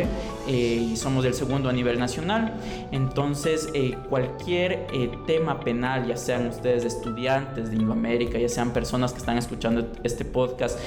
eh, 0.49 0.89
y 0.93 0.97
somos 0.97 1.25
del 1.25 1.35
segundo 1.35 1.69
a 1.69 1.73
nivel 1.73 1.99
nacional. 1.99 2.55
Entonces, 2.91 3.69
eh, 3.75 3.97
cualquier 4.09 4.87
tema 5.27 5.61
penal, 5.61 6.07
ya 6.07 6.17
sean 6.17 6.47
ustedes 6.49 6.85
estudiantes 6.85 7.71
de 7.71 7.77
Indoamérica, 7.77 8.39
ya 8.39 8.49
sean 8.49 8.73
personas 8.73 9.13
que 9.13 9.19
están 9.19 9.39
escuchando 9.39 9.93
este 10.03 10.25
podcast, 10.25 10.79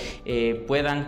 puedan 0.68 1.08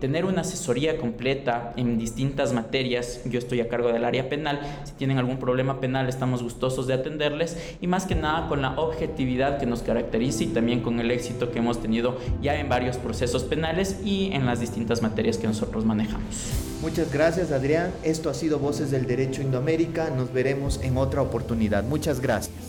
tener 0.00 0.24
una 0.24 0.40
asesoría 0.40 0.96
completa 0.98 1.72
en 1.76 1.98
distintas 1.98 2.52
materias. 2.52 3.20
Yo 3.26 3.38
estoy 3.38 3.60
a 3.60 3.68
cargo 3.68 3.92
del 3.92 4.04
área 4.04 4.28
penal. 4.28 4.60
Si 4.84 4.92
tienen 4.94 5.18
algún 5.18 5.38
problema 5.38 5.80
penal, 5.80 6.08
estamos 6.08 6.42
gustosos 6.42 6.86
de 6.86 6.94
atenderles 6.94 7.76
y 7.80 7.86
que 8.06 8.14
nada 8.14 8.48
con 8.48 8.62
la 8.62 8.72
objetividad 8.78 9.58
que 9.58 9.66
nos 9.66 9.82
caracteriza 9.82 10.44
y 10.44 10.48
también 10.48 10.80
con 10.80 11.00
el 11.00 11.10
éxito 11.10 11.50
que 11.50 11.58
hemos 11.58 11.80
tenido 11.80 12.18
ya 12.40 12.58
en 12.58 12.68
varios 12.68 12.96
procesos 12.96 13.44
penales 13.44 14.00
y 14.04 14.30
en 14.32 14.46
las 14.46 14.60
distintas 14.60 15.02
materias 15.02 15.38
que 15.38 15.46
nosotros 15.46 15.84
manejamos. 15.84 16.52
Muchas 16.82 17.12
gracias 17.12 17.52
Adrián. 17.52 17.90
Esto 18.02 18.30
ha 18.30 18.34
sido 18.34 18.58
Voces 18.58 18.90
del 18.90 19.06
Derecho 19.06 19.42
Indoamérica. 19.42 20.10
Nos 20.10 20.32
veremos 20.32 20.80
en 20.82 20.96
otra 20.96 21.22
oportunidad. 21.22 21.84
Muchas 21.84 22.20
gracias. 22.20 22.65